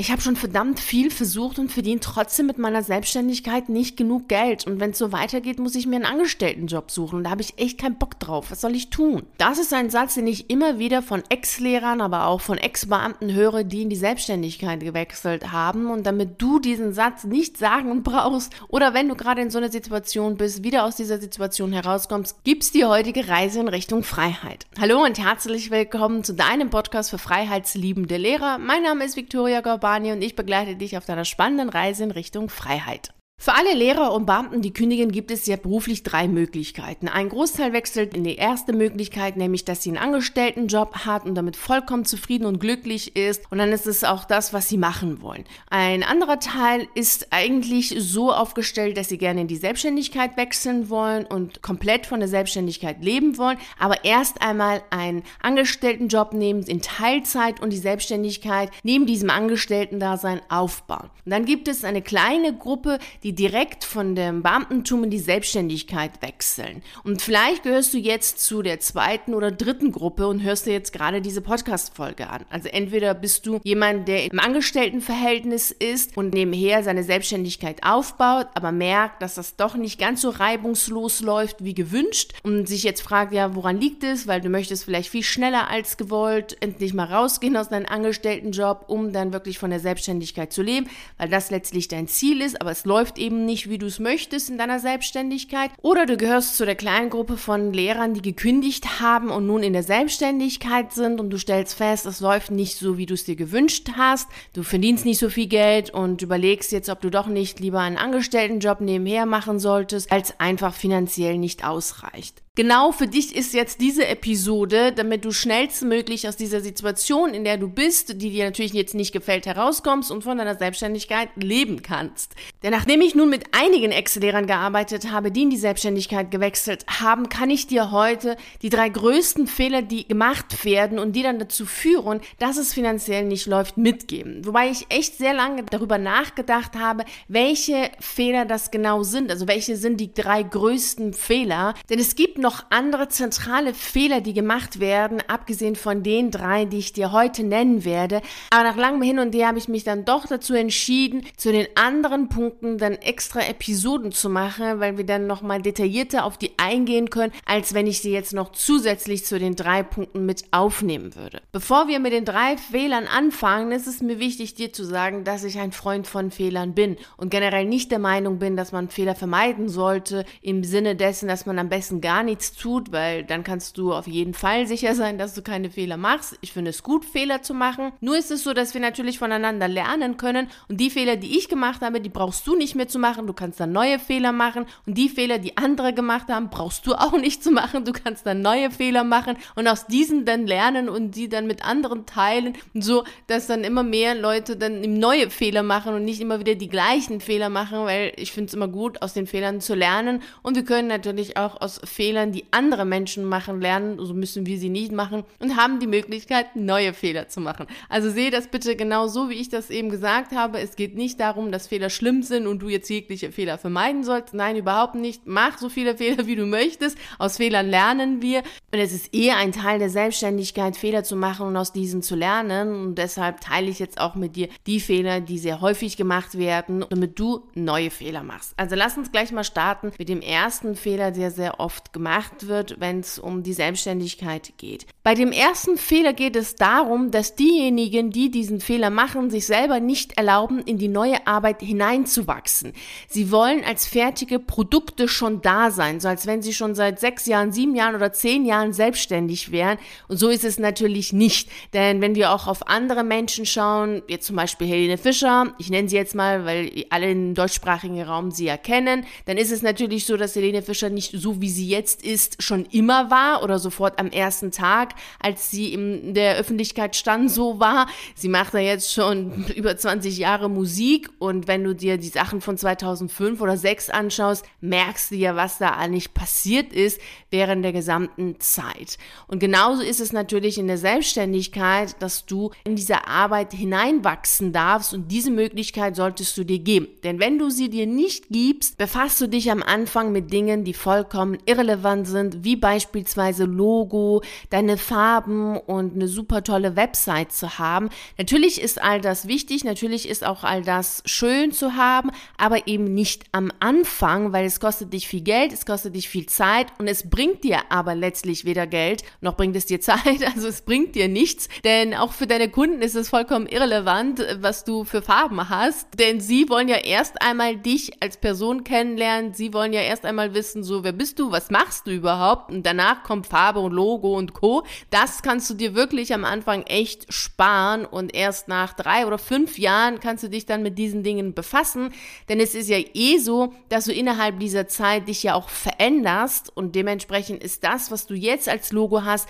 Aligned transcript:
ich 0.00 0.12
habe 0.12 0.22
schon 0.22 0.36
verdammt 0.36 0.78
viel 0.78 1.10
versucht 1.10 1.58
und 1.58 1.72
verdiene 1.72 1.98
trotzdem 1.98 2.46
mit 2.46 2.56
meiner 2.56 2.84
Selbstständigkeit 2.84 3.68
nicht 3.68 3.96
genug 3.96 4.28
Geld. 4.28 4.64
Und 4.64 4.78
wenn 4.78 4.92
es 4.92 4.98
so 4.98 5.10
weitergeht, 5.10 5.58
muss 5.58 5.74
ich 5.74 5.88
mir 5.88 5.96
einen 5.96 6.04
Angestelltenjob 6.04 6.92
suchen. 6.92 7.24
Da 7.24 7.30
habe 7.30 7.42
ich 7.42 7.58
echt 7.58 7.80
keinen 7.80 7.98
Bock 7.98 8.16
drauf. 8.20 8.52
Was 8.52 8.60
soll 8.60 8.76
ich 8.76 8.90
tun? 8.90 9.24
Das 9.38 9.58
ist 9.58 9.74
ein 9.74 9.90
Satz, 9.90 10.14
den 10.14 10.28
ich 10.28 10.50
immer 10.50 10.78
wieder 10.78 11.02
von 11.02 11.24
Ex-Lehrern, 11.28 12.00
aber 12.00 12.28
auch 12.28 12.40
von 12.40 12.58
Ex-Beamten 12.58 13.34
höre, 13.34 13.64
die 13.64 13.82
in 13.82 13.90
die 13.90 13.96
Selbstständigkeit 13.96 14.78
gewechselt 14.78 15.50
haben. 15.50 15.90
Und 15.90 16.06
damit 16.06 16.40
du 16.40 16.60
diesen 16.60 16.92
Satz 16.92 17.24
nicht 17.24 17.58
sagen 17.58 18.04
brauchst 18.04 18.52
oder 18.68 18.94
wenn 18.94 19.08
du 19.08 19.16
gerade 19.16 19.42
in 19.42 19.50
so 19.50 19.58
einer 19.58 19.72
Situation 19.72 20.36
bist, 20.36 20.62
wieder 20.62 20.84
aus 20.84 20.94
dieser 20.94 21.18
Situation 21.18 21.72
herauskommst, 21.72 22.44
gibt's 22.44 22.70
die 22.70 22.84
heutige 22.84 23.26
Reise 23.26 23.58
in 23.58 23.68
Richtung 23.68 24.04
Freiheit. 24.04 24.64
Hallo 24.80 25.04
und 25.04 25.18
herzlich 25.18 25.72
willkommen 25.72 26.22
zu 26.22 26.34
deinem 26.34 26.70
Podcast 26.70 27.10
für 27.10 27.18
freiheitsliebende 27.18 28.16
Lehrer. 28.16 28.58
Mein 28.58 28.84
Name 28.84 29.04
ist 29.04 29.16
Viktoria 29.16 29.60
Gorba 29.60 29.87
Albani 29.88 30.12
und 30.12 30.20
ich 30.20 30.36
begleite 30.36 30.76
dich 30.76 30.98
auf 30.98 31.06
deiner 31.06 31.24
spannenden 31.24 31.70
Reise 31.70 32.04
in 32.04 32.10
Richtung 32.10 32.50
Freiheit. 32.50 33.14
Für 33.40 33.54
alle 33.54 33.72
Lehrer 33.72 34.12
und 34.14 34.26
Beamten, 34.26 34.62
die 34.62 34.72
kündigen, 34.72 35.12
gibt 35.12 35.30
es 35.30 35.46
ja 35.46 35.54
beruflich 35.54 36.02
drei 36.02 36.26
Möglichkeiten. 36.26 37.06
Ein 37.06 37.28
Großteil 37.28 37.72
wechselt 37.72 38.12
in 38.12 38.24
die 38.24 38.34
erste 38.34 38.72
Möglichkeit, 38.72 39.36
nämlich 39.36 39.64
dass 39.64 39.80
sie 39.80 39.90
einen 39.90 39.98
Angestelltenjob 39.98 41.06
hat 41.06 41.24
und 41.24 41.36
damit 41.36 41.54
vollkommen 41.54 42.04
zufrieden 42.04 42.46
und 42.46 42.58
glücklich 42.58 43.14
ist. 43.14 43.44
Und 43.52 43.58
dann 43.58 43.70
ist 43.70 43.86
es 43.86 44.02
auch 44.02 44.24
das, 44.24 44.52
was 44.52 44.68
sie 44.68 44.76
machen 44.76 45.22
wollen. 45.22 45.44
Ein 45.70 46.02
anderer 46.02 46.40
Teil 46.40 46.88
ist 46.96 47.28
eigentlich 47.30 47.94
so 47.96 48.32
aufgestellt, 48.32 48.96
dass 48.96 49.08
sie 49.08 49.18
gerne 49.18 49.42
in 49.42 49.46
die 49.46 49.54
Selbstständigkeit 49.54 50.36
wechseln 50.36 50.90
wollen 50.90 51.24
und 51.24 51.62
komplett 51.62 52.06
von 52.06 52.18
der 52.18 52.28
Selbstständigkeit 52.28 53.04
leben 53.04 53.38
wollen, 53.38 53.58
aber 53.78 54.04
erst 54.04 54.42
einmal 54.42 54.82
einen 54.90 55.22
Angestelltenjob 55.40 56.32
nehmen 56.32 56.64
in 56.64 56.82
Teilzeit 56.82 57.62
und 57.62 57.72
die 57.72 57.78
Selbstständigkeit 57.78 58.72
neben 58.82 59.06
diesem 59.06 59.30
Angestellten-Dasein 59.30 60.40
aufbauen. 60.48 61.08
Und 61.24 61.30
dann 61.30 61.44
gibt 61.44 61.68
es 61.68 61.84
eine 61.84 62.02
kleine 62.02 62.52
Gruppe, 62.52 62.98
die 63.22 63.27
die 63.28 63.34
direkt 63.34 63.84
von 63.84 64.14
dem 64.14 64.42
Beamtentum 64.42 65.04
in 65.04 65.10
die 65.10 65.18
Selbstständigkeit 65.18 66.22
wechseln. 66.22 66.82
Und 67.04 67.20
vielleicht 67.20 67.62
gehörst 67.62 67.92
du 67.92 67.98
jetzt 67.98 68.40
zu 68.40 68.62
der 68.62 68.80
zweiten 68.80 69.34
oder 69.34 69.50
dritten 69.50 69.92
Gruppe 69.92 70.26
und 70.28 70.42
hörst 70.42 70.64
dir 70.64 70.72
jetzt 70.72 70.94
gerade 70.94 71.20
diese 71.20 71.42
Podcast-Folge 71.42 72.30
an. 72.30 72.46
Also 72.48 72.70
entweder 72.70 73.12
bist 73.12 73.44
du 73.44 73.60
jemand, 73.64 74.08
der 74.08 74.32
im 74.32 74.40
Angestelltenverhältnis 74.40 75.70
ist 75.70 76.16
und 76.16 76.32
nebenher 76.32 76.82
seine 76.82 77.04
Selbstständigkeit 77.04 77.82
aufbaut, 77.84 78.46
aber 78.54 78.72
merkt, 78.72 79.20
dass 79.20 79.34
das 79.34 79.56
doch 79.56 79.74
nicht 79.74 80.00
ganz 80.00 80.22
so 80.22 80.30
reibungslos 80.30 81.20
läuft 81.20 81.62
wie 81.62 81.74
gewünscht 81.74 82.32
und 82.44 82.66
sich 82.66 82.82
jetzt 82.82 83.02
fragt, 83.02 83.34
ja, 83.34 83.54
woran 83.54 83.78
liegt 83.78 84.04
es? 84.04 84.26
Weil 84.26 84.40
du 84.40 84.48
möchtest 84.48 84.84
vielleicht 84.84 85.10
viel 85.10 85.22
schneller 85.22 85.68
als 85.68 85.98
gewollt 85.98 86.56
endlich 86.60 86.94
mal 86.94 87.12
rausgehen 87.12 87.58
aus 87.58 87.68
deinem 87.68 87.84
Angestelltenjob, 87.90 88.86
um 88.88 89.12
dann 89.12 89.34
wirklich 89.34 89.58
von 89.58 89.68
der 89.68 89.80
Selbstständigkeit 89.80 90.50
zu 90.50 90.62
leben, 90.62 90.88
weil 91.18 91.28
das 91.28 91.50
letztlich 91.50 91.88
dein 91.88 92.08
Ziel 92.08 92.40
ist, 92.40 92.58
aber 92.62 92.70
es 92.70 92.86
läuft 92.86 93.17
eben 93.18 93.44
nicht, 93.44 93.68
wie 93.68 93.78
du 93.78 93.86
es 93.86 93.98
möchtest 93.98 94.50
in 94.50 94.58
deiner 94.58 94.80
Selbstständigkeit. 94.80 95.70
Oder 95.82 96.06
du 96.06 96.16
gehörst 96.16 96.56
zu 96.56 96.64
der 96.64 96.76
kleinen 96.76 97.10
Gruppe 97.10 97.36
von 97.36 97.72
Lehrern, 97.72 98.14
die 98.14 98.22
gekündigt 98.22 99.00
haben 99.00 99.30
und 99.30 99.46
nun 99.46 99.62
in 99.62 99.72
der 99.72 99.82
Selbstständigkeit 99.82 100.92
sind 100.92 101.20
und 101.20 101.30
du 101.30 101.38
stellst 101.38 101.74
fest, 101.74 102.06
es 102.06 102.20
läuft 102.20 102.50
nicht 102.50 102.78
so, 102.78 102.96
wie 102.96 103.06
du 103.06 103.14
es 103.14 103.24
dir 103.24 103.36
gewünscht 103.36 103.90
hast. 103.96 104.28
Du 104.52 104.62
verdienst 104.62 105.04
nicht 105.04 105.18
so 105.18 105.28
viel 105.28 105.48
Geld 105.48 105.90
und 105.90 106.22
überlegst 106.22 106.72
jetzt, 106.72 106.88
ob 106.88 107.00
du 107.00 107.10
doch 107.10 107.26
nicht 107.26 107.60
lieber 107.60 107.80
einen 107.80 107.98
Angestelltenjob 107.98 108.80
nebenher 108.80 109.26
machen 109.26 109.58
solltest, 109.58 110.10
als 110.12 110.40
einfach 110.40 110.74
finanziell 110.74 111.38
nicht 111.38 111.64
ausreicht. 111.64 112.42
Genau 112.58 112.90
für 112.90 113.06
dich 113.06 113.36
ist 113.36 113.54
jetzt 113.54 113.80
diese 113.80 114.04
Episode, 114.08 114.90
damit 114.90 115.24
du 115.24 115.30
schnellstmöglich 115.30 116.26
aus 116.26 116.34
dieser 116.34 116.60
Situation, 116.60 117.32
in 117.32 117.44
der 117.44 117.56
du 117.56 117.68
bist, 117.68 118.20
die 118.20 118.30
dir 118.30 118.46
natürlich 118.46 118.72
jetzt 118.72 118.96
nicht 118.96 119.12
gefällt, 119.12 119.46
herauskommst 119.46 120.10
und 120.10 120.24
von 120.24 120.38
deiner 120.38 120.56
Selbstständigkeit 120.56 121.28
leben 121.36 121.82
kannst. 121.82 122.34
Denn 122.64 122.72
nachdem 122.72 123.00
ich 123.00 123.14
nun 123.14 123.30
mit 123.30 123.44
einigen 123.52 123.92
Ex-Lehrern 123.92 124.48
gearbeitet 124.48 125.12
habe, 125.12 125.30
die 125.30 125.42
in 125.42 125.50
die 125.50 125.56
Selbstständigkeit 125.56 126.32
gewechselt 126.32 126.84
haben, 126.88 127.28
kann 127.28 127.48
ich 127.48 127.68
dir 127.68 127.92
heute 127.92 128.36
die 128.60 128.70
drei 128.70 128.88
größten 128.88 129.46
Fehler, 129.46 129.82
die 129.82 130.08
gemacht 130.08 130.64
werden 130.64 130.98
und 130.98 131.12
die 131.12 131.22
dann 131.22 131.38
dazu 131.38 131.64
führen, 131.64 132.20
dass 132.40 132.56
es 132.56 132.74
finanziell 132.74 133.24
nicht 133.24 133.46
läuft, 133.46 133.76
mitgeben. 133.76 134.44
Wobei 134.44 134.68
ich 134.68 134.86
echt 134.88 135.16
sehr 135.16 135.32
lange 135.32 135.62
darüber 135.62 135.98
nachgedacht 135.98 136.74
habe, 136.74 137.04
welche 137.28 137.92
Fehler 138.00 138.46
das 138.46 138.72
genau 138.72 139.04
sind. 139.04 139.30
Also 139.30 139.46
welche 139.46 139.76
sind 139.76 140.00
die 140.00 140.12
drei 140.12 140.42
größten 140.42 141.12
Fehler. 141.12 141.74
Denn 141.88 142.00
es 142.00 142.16
gibt 142.16 142.38
noch 142.38 142.47
noch 142.48 142.64
andere 142.70 143.10
zentrale 143.10 143.74
Fehler, 143.74 144.22
die 144.22 144.32
gemacht 144.32 144.80
werden, 144.80 145.22
abgesehen 145.28 145.76
von 145.76 146.02
den 146.02 146.30
drei, 146.30 146.64
die 146.64 146.78
ich 146.78 146.94
dir 146.94 147.12
heute 147.12 147.44
nennen 147.44 147.84
werde. 147.84 148.22
Aber 148.48 148.62
nach 148.62 148.76
langem 148.76 149.02
Hin 149.02 149.18
und 149.18 149.34
Her 149.34 149.48
habe 149.48 149.58
ich 149.58 149.68
mich 149.68 149.84
dann 149.84 150.06
doch 150.06 150.26
dazu 150.26 150.54
entschieden, 150.54 151.26
zu 151.36 151.52
den 151.52 151.66
anderen 151.74 152.30
Punkten 152.30 152.78
dann 152.78 152.94
extra 152.94 153.40
Episoden 153.40 154.12
zu 154.12 154.30
machen, 154.30 154.80
weil 154.80 154.96
wir 154.96 155.04
dann 155.04 155.26
nochmal 155.26 155.60
detaillierter 155.60 156.24
auf 156.24 156.38
die 156.38 156.52
eingehen 156.56 157.10
können, 157.10 157.34
als 157.44 157.74
wenn 157.74 157.86
ich 157.86 158.00
sie 158.00 158.12
jetzt 158.12 158.32
noch 158.32 158.52
zusätzlich 158.52 159.26
zu 159.26 159.38
den 159.38 159.54
drei 159.54 159.82
Punkten 159.82 160.24
mit 160.24 160.44
aufnehmen 160.50 161.16
würde. 161.16 161.42
Bevor 161.52 161.86
wir 161.86 161.98
mit 161.98 162.14
den 162.14 162.24
drei 162.24 162.56
Fehlern 162.56 163.06
anfangen, 163.06 163.72
ist 163.72 163.86
es 163.86 164.00
mir 164.00 164.20
wichtig, 164.20 164.54
dir 164.54 164.72
zu 164.72 164.84
sagen, 164.84 165.24
dass 165.24 165.44
ich 165.44 165.58
ein 165.58 165.72
Freund 165.72 166.06
von 166.06 166.30
Fehlern 166.30 166.72
bin 166.72 166.96
und 167.18 167.28
generell 167.28 167.66
nicht 167.66 167.90
der 167.90 167.98
Meinung 167.98 168.38
bin, 168.38 168.56
dass 168.56 168.72
man 168.72 168.88
Fehler 168.88 169.14
vermeiden 169.14 169.68
sollte, 169.68 170.24
im 170.40 170.64
Sinne 170.64 170.96
dessen, 170.96 171.28
dass 171.28 171.44
man 171.44 171.58
am 171.58 171.68
besten 171.68 172.00
gar 172.00 172.22
nichts 172.22 172.37
nichts 172.38 172.54
tut, 172.54 172.92
weil 172.92 173.24
dann 173.24 173.42
kannst 173.42 173.78
du 173.78 173.92
auf 173.92 174.06
jeden 174.06 174.32
Fall 174.32 174.66
sicher 174.66 174.94
sein, 174.94 175.18
dass 175.18 175.34
du 175.34 175.42
keine 175.42 175.70
Fehler 175.70 175.96
machst. 175.96 176.38
Ich 176.40 176.52
finde 176.52 176.70
es 176.70 176.84
gut, 176.84 177.04
Fehler 177.04 177.42
zu 177.42 177.52
machen. 177.52 177.92
Nur 178.00 178.16
ist 178.16 178.30
es 178.30 178.44
so, 178.44 178.52
dass 178.54 178.74
wir 178.74 178.80
natürlich 178.80 179.18
voneinander 179.18 179.66
lernen 179.66 180.16
können 180.16 180.48
und 180.68 180.78
die 180.78 180.90
Fehler, 180.90 181.16
die 181.16 181.36
ich 181.36 181.48
gemacht 181.48 181.80
habe, 181.80 182.00
die 182.00 182.08
brauchst 182.08 182.46
du 182.46 182.54
nicht 182.54 182.76
mehr 182.76 182.86
zu 182.86 183.00
machen. 183.00 183.26
Du 183.26 183.32
kannst 183.32 183.58
dann 183.58 183.72
neue 183.72 183.98
Fehler 183.98 184.30
machen 184.30 184.66
und 184.86 184.96
die 184.96 185.08
Fehler, 185.08 185.38
die 185.38 185.56
andere 185.56 185.92
gemacht 185.92 186.28
haben, 186.28 186.48
brauchst 186.48 186.86
du 186.86 186.94
auch 186.94 187.18
nicht 187.18 187.42
zu 187.42 187.50
machen. 187.50 187.84
Du 187.84 187.92
kannst 187.92 188.24
dann 188.24 188.40
neue 188.40 188.70
Fehler 188.70 189.02
machen 189.02 189.36
und 189.56 189.66
aus 189.66 189.86
diesen 189.86 190.24
dann 190.24 190.46
lernen 190.46 190.88
und 190.88 191.16
die 191.16 191.28
dann 191.28 191.46
mit 191.46 191.64
anderen 191.64 192.06
teilen 192.06 192.54
so, 192.74 193.04
dass 193.26 193.48
dann 193.48 193.64
immer 193.64 193.82
mehr 193.82 194.14
Leute 194.14 194.56
dann 194.56 194.80
neue 194.98 195.30
Fehler 195.30 195.64
machen 195.64 195.94
und 195.94 196.04
nicht 196.04 196.20
immer 196.20 196.38
wieder 196.38 196.54
die 196.54 196.68
gleichen 196.68 197.20
Fehler 197.20 197.48
machen, 197.48 197.84
weil 197.84 198.12
ich 198.16 198.30
finde 198.30 198.48
es 198.48 198.54
immer 198.54 198.68
gut, 198.68 199.02
aus 199.02 199.12
den 199.12 199.26
Fehlern 199.26 199.60
zu 199.60 199.74
lernen 199.74 200.22
und 200.42 200.54
wir 200.54 200.64
können 200.64 200.88
natürlich 200.88 201.36
auch 201.36 201.60
aus 201.60 201.80
Fehlern 201.84 202.27
Fehlern, 202.28 202.32
die 202.32 202.44
andere 202.50 202.84
Menschen 202.84 203.24
machen, 203.24 203.60
lernen, 203.60 203.98
so 203.98 204.14
müssen 204.14 204.46
wir 204.46 204.58
sie 204.58 204.68
nicht 204.68 204.92
machen 204.92 205.24
und 205.38 205.56
haben 205.56 205.80
die 205.80 205.86
Möglichkeit, 205.86 206.56
neue 206.56 206.92
Fehler 206.92 207.28
zu 207.28 207.40
machen. 207.40 207.66
Also 207.88 208.10
sehe 208.10 208.30
das 208.30 208.48
bitte 208.48 208.76
genau 208.76 209.08
so, 209.08 209.28
wie 209.28 209.34
ich 209.34 209.48
das 209.48 209.70
eben 209.70 209.90
gesagt 209.90 210.32
habe. 210.32 210.58
Es 210.58 210.76
geht 210.76 210.96
nicht 210.96 211.20
darum, 211.20 211.52
dass 211.52 211.66
Fehler 211.66 211.90
schlimm 211.90 212.22
sind 212.22 212.46
und 212.46 212.60
du 212.60 212.68
jetzt 212.68 212.88
jegliche 212.88 213.32
Fehler 213.32 213.58
vermeiden 213.58 214.04
sollst. 214.04 214.34
Nein, 214.34 214.56
überhaupt 214.56 214.94
nicht. 214.94 215.22
Mach 215.26 215.58
so 215.58 215.68
viele 215.68 215.96
Fehler, 215.96 216.26
wie 216.26 216.36
du 216.36 216.46
möchtest. 216.46 216.98
Aus 217.18 217.36
Fehlern 217.36 217.68
lernen 217.68 218.22
wir. 218.22 218.42
Und 218.72 218.80
es 218.80 218.92
ist 218.92 219.14
eher 219.14 219.36
ein 219.36 219.52
Teil 219.52 219.78
der 219.78 219.90
Selbstständigkeit, 219.90 220.76
Fehler 220.76 221.02
zu 221.02 221.16
machen 221.16 221.46
und 221.46 221.56
aus 221.56 221.72
diesen 221.72 222.02
zu 222.02 222.14
lernen. 222.14 222.74
Und 222.74 222.94
deshalb 222.96 223.40
teile 223.40 223.68
ich 223.68 223.78
jetzt 223.78 224.00
auch 224.00 224.14
mit 224.14 224.36
dir 224.36 224.48
die 224.66 224.80
Fehler, 224.80 225.20
die 225.20 225.38
sehr 225.38 225.60
häufig 225.60 225.96
gemacht 225.96 226.36
werden, 226.36 226.84
damit 226.88 227.18
du 227.18 227.46
neue 227.54 227.90
Fehler 227.90 228.22
machst. 228.22 228.52
Also 228.56 228.76
lass 228.76 228.96
uns 228.96 229.10
gleich 229.10 229.32
mal 229.32 229.44
starten 229.44 229.92
mit 229.98 230.08
dem 230.08 230.20
ersten 230.20 230.74
Fehler, 230.74 231.10
der 231.10 231.30
sehr 231.30 231.60
oft 231.60 231.92
gemacht 231.92 232.07
gemacht 232.08 232.48
wird, 232.48 232.80
wenn 232.80 233.00
es 233.00 233.18
um 233.18 233.42
die 233.42 233.52
Selbstständigkeit 233.52 234.54
geht. 234.56 234.86
Bei 235.02 235.14
dem 235.14 235.30
ersten 235.30 235.76
Fehler 235.76 236.14
geht 236.14 236.36
es 236.36 236.54
darum, 236.54 237.10
dass 237.10 237.34
diejenigen, 237.34 238.10
die 238.10 238.30
diesen 238.30 238.60
Fehler 238.60 238.88
machen, 238.90 239.30
sich 239.30 239.46
selber 239.46 239.78
nicht 239.78 240.16
erlauben, 240.16 240.60
in 240.60 240.78
die 240.78 240.88
neue 240.88 241.26
Arbeit 241.26 241.60
hineinzuwachsen. 241.60 242.72
Sie 243.08 243.30
wollen 243.30 243.62
als 243.62 243.86
fertige 243.86 244.38
Produkte 244.38 245.06
schon 245.06 245.42
da 245.42 245.70
sein, 245.70 246.00
so 246.00 246.08
als 246.08 246.26
wenn 246.26 246.40
sie 246.40 246.54
schon 246.54 246.74
seit 246.74 246.98
sechs 246.98 247.26
Jahren, 247.26 247.52
sieben 247.52 247.76
Jahren 247.76 247.94
oder 247.94 248.12
zehn 248.12 248.46
Jahren 248.46 248.72
selbstständig 248.72 249.52
wären. 249.52 249.78
Und 250.08 250.16
so 250.18 250.28
ist 250.28 250.44
es 250.44 250.58
natürlich 250.58 251.12
nicht. 251.12 251.50
Denn 251.74 252.00
wenn 252.00 252.14
wir 252.14 252.32
auch 252.32 252.46
auf 252.46 252.68
andere 252.68 253.04
Menschen 253.04 253.44
schauen, 253.44 254.02
jetzt 254.08 254.26
zum 254.26 254.36
Beispiel 254.36 254.66
Helene 254.66 254.96
Fischer, 254.96 255.54
ich 255.58 255.68
nenne 255.68 255.88
sie 255.88 255.96
jetzt 255.96 256.14
mal, 256.14 256.46
weil 256.46 256.84
alle 256.88 257.10
im 257.10 257.34
deutschsprachigen 257.34 258.00
Raum 258.02 258.30
sie 258.30 258.46
erkennen, 258.46 259.04
dann 259.26 259.36
ist 259.36 259.52
es 259.52 259.62
natürlich 259.62 260.06
so, 260.06 260.16
dass 260.16 260.34
Helene 260.34 260.62
Fischer 260.62 260.90
nicht 260.90 261.12
so 261.14 261.40
wie 261.40 261.50
sie 261.50 261.68
jetzt 261.68 261.97
ist, 262.02 262.42
schon 262.42 262.64
immer 262.66 263.10
war 263.10 263.42
oder 263.42 263.58
sofort 263.58 263.98
am 263.98 264.08
ersten 264.08 264.50
Tag, 264.50 264.94
als 265.20 265.50
sie 265.50 265.72
in 265.72 266.14
der 266.14 266.36
Öffentlichkeit 266.36 266.96
stand, 266.96 267.30
so 267.30 267.60
war. 267.60 267.88
Sie 268.14 268.28
macht 268.28 268.54
ja 268.54 268.60
jetzt 268.60 268.92
schon 268.92 269.44
über 269.56 269.76
20 269.76 270.18
Jahre 270.18 270.48
Musik 270.48 271.10
und 271.18 271.48
wenn 271.48 271.64
du 271.64 271.74
dir 271.74 271.98
die 271.98 272.08
Sachen 272.08 272.40
von 272.40 272.56
2005 272.56 273.40
oder 273.40 273.52
2006 273.52 273.90
anschaust, 273.90 274.44
merkst 274.60 275.10
du 275.10 275.16
ja, 275.16 275.36
was 275.36 275.58
da 275.58 275.70
eigentlich 275.70 276.14
passiert 276.14 276.72
ist 276.72 277.00
während 277.30 277.64
der 277.64 277.72
gesamten 277.72 278.40
Zeit. 278.40 278.98
Und 279.26 279.38
genauso 279.38 279.82
ist 279.82 280.00
es 280.00 280.12
natürlich 280.12 280.58
in 280.58 280.66
der 280.66 280.78
Selbstständigkeit, 280.78 282.00
dass 282.00 282.26
du 282.26 282.50
in 282.64 282.76
diese 282.76 283.06
Arbeit 283.06 283.52
hineinwachsen 283.52 284.52
darfst 284.52 284.94
und 284.94 285.10
diese 285.10 285.30
Möglichkeit 285.30 285.96
solltest 285.96 286.36
du 286.36 286.44
dir 286.44 286.58
geben. 286.58 286.88
Denn 287.04 287.20
wenn 287.20 287.38
du 287.38 287.50
sie 287.50 287.68
dir 287.68 287.86
nicht 287.86 288.28
gibst, 288.30 288.78
befasst 288.78 289.20
du 289.20 289.26
dich 289.28 289.50
am 289.50 289.62
Anfang 289.62 290.12
mit 290.12 290.32
Dingen, 290.32 290.64
die 290.64 290.74
vollkommen 290.74 291.38
irrelevant 291.44 291.87
irrelevant 291.88 292.06
sind, 292.06 292.44
wie 292.44 292.56
beispielsweise 292.56 293.44
Logo, 293.44 294.22
deine 294.50 294.76
Farben 294.76 295.56
und 295.56 295.94
eine 295.94 296.08
super 296.08 296.42
tolle 296.44 296.76
Website 296.76 297.32
zu 297.32 297.58
haben. 297.58 297.88
Natürlich 298.18 298.60
ist 298.60 298.80
all 298.82 299.00
das 299.00 299.26
wichtig, 299.26 299.64
natürlich 299.64 300.08
ist 300.08 300.24
auch 300.24 300.44
all 300.44 300.62
das 300.62 301.02
schön 301.06 301.52
zu 301.52 301.76
haben, 301.76 302.10
aber 302.36 302.66
eben 302.66 302.84
nicht 302.84 303.24
am 303.32 303.50
Anfang, 303.60 304.32
weil 304.32 304.44
es 304.44 304.60
kostet 304.60 304.92
dich 304.92 305.08
viel 305.08 305.22
Geld, 305.22 305.52
es 305.52 305.66
kostet 305.66 305.94
dich 305.94 306.08
viel 306.08 306.26
Zeit 306.26 306.68
und 306.78 306.88
es 306.88 307.08
bringt 307.08 307.44
dir 307.44 307.60
aber 307.70 307.94
letztlich 307.94 308.44
weder 308.44 308.66
Geld, 308.66 309.02
noch 309.20 309.36
bringt 309.36 309.56
es 309.56 309.66
dir 309.66 309.80
Zeit, 309.88 310.24
also 310.34 310.48
es 310.48 310.62
bringt 310.62 310.94
dir 310.94 311.08
nichts, 311.08 311.48
denn 311.64 311.94
auch 311.94 312.12
für 312.12 312.26
deine 312.26 312.50
Kunden 312.50 312.82
ist 312.82 312.96
es 312.96 313.08
vollkommen 313.08 313.46
irrelevant, 313.46 314.24
was 314.40 314.64
du 314.64 314.84
für 314.84 315.02
Farben 315.02 315.48
hast, 315.48 315.98
denn 315.98 316.20
sie 316.20 316.48
wollen 316.48 316.68
ja 316.68 316.76
erst 316.76 317.22
einmal 317.22 317.56
dich 317.56 318.02
als 318.02 318.16
Person 318.16 318.64
kennenlernen, 318.64 319.32
sie 319.32 319.52
wollen 319.52 319.72
ja 319.72 319.80
erst 319.80 320.04
einmal 320.04 320.34
wissen, 320.34 320.62
so, 320.62 320.84
wer 320.84 320.92
bist 320.92 321.18
du, 321.18 321.30
was 321.30 321.50
machst 321.50 321.77
du 321.86 321.90
überhaupt 321.90 322.50
und 322.50 322.64
danach 322.64 323.02
kommt 323.02 323.26
Farbe 323.26 323.60
und 323.60 323.72
Logo 323.72 324.16
und 324.16 324.34
Co. 324.34 324.64
Das 324.90 325.22
kannst 325.22 325.48
du 325.50 325.54
dir 325.54 325.74
wirklich 325.74 326.12
am 326.12 326.24
Anfang 326.24 326.62
echt 326.62 327.12
sparen 327.12 327.84
und 327.84 328.14
erst 328.14 328.48
nach 328.48 328.72
drei 328.72 329.06
oder 329.06 329.18
fünf 329.18 329.58
Jahren 329.58 330.00
kannst 330.00 330.24
du 330.24 330.28
dich 330.28 330.46
dann 330.46 330.62
mit 330.62 330.78
diesen 330.78 331.02
Dingen 331.02 331.34
befassen, 331.34 331.92
denn 332.28 332.40
es 332.40 332.54
ist 332.54 332.68
ja 332.68 332.78
eh 332.94 333.18
so, 333.18 333.54
dass 333.68 333.84
du 333.84 333.92
innerhalb 333.92 334.40
dieser 334.40 334.68
Zeit 334.68 335.08
dich 335.08 335.22
ja 335.22 335.34
auch 335.34 335.48
veränderst 335.48 336.54
und 336.56 336.74
dementsprechend 336.74 337.42
ist 337.42 337.64
das, 337.64 337.90
was 337.90 338.06
du 338.06 338.14
jetzt 338.14 338.48
als 338.48 338.72
Logo 338.72 339.04
hast, 339.04 339.28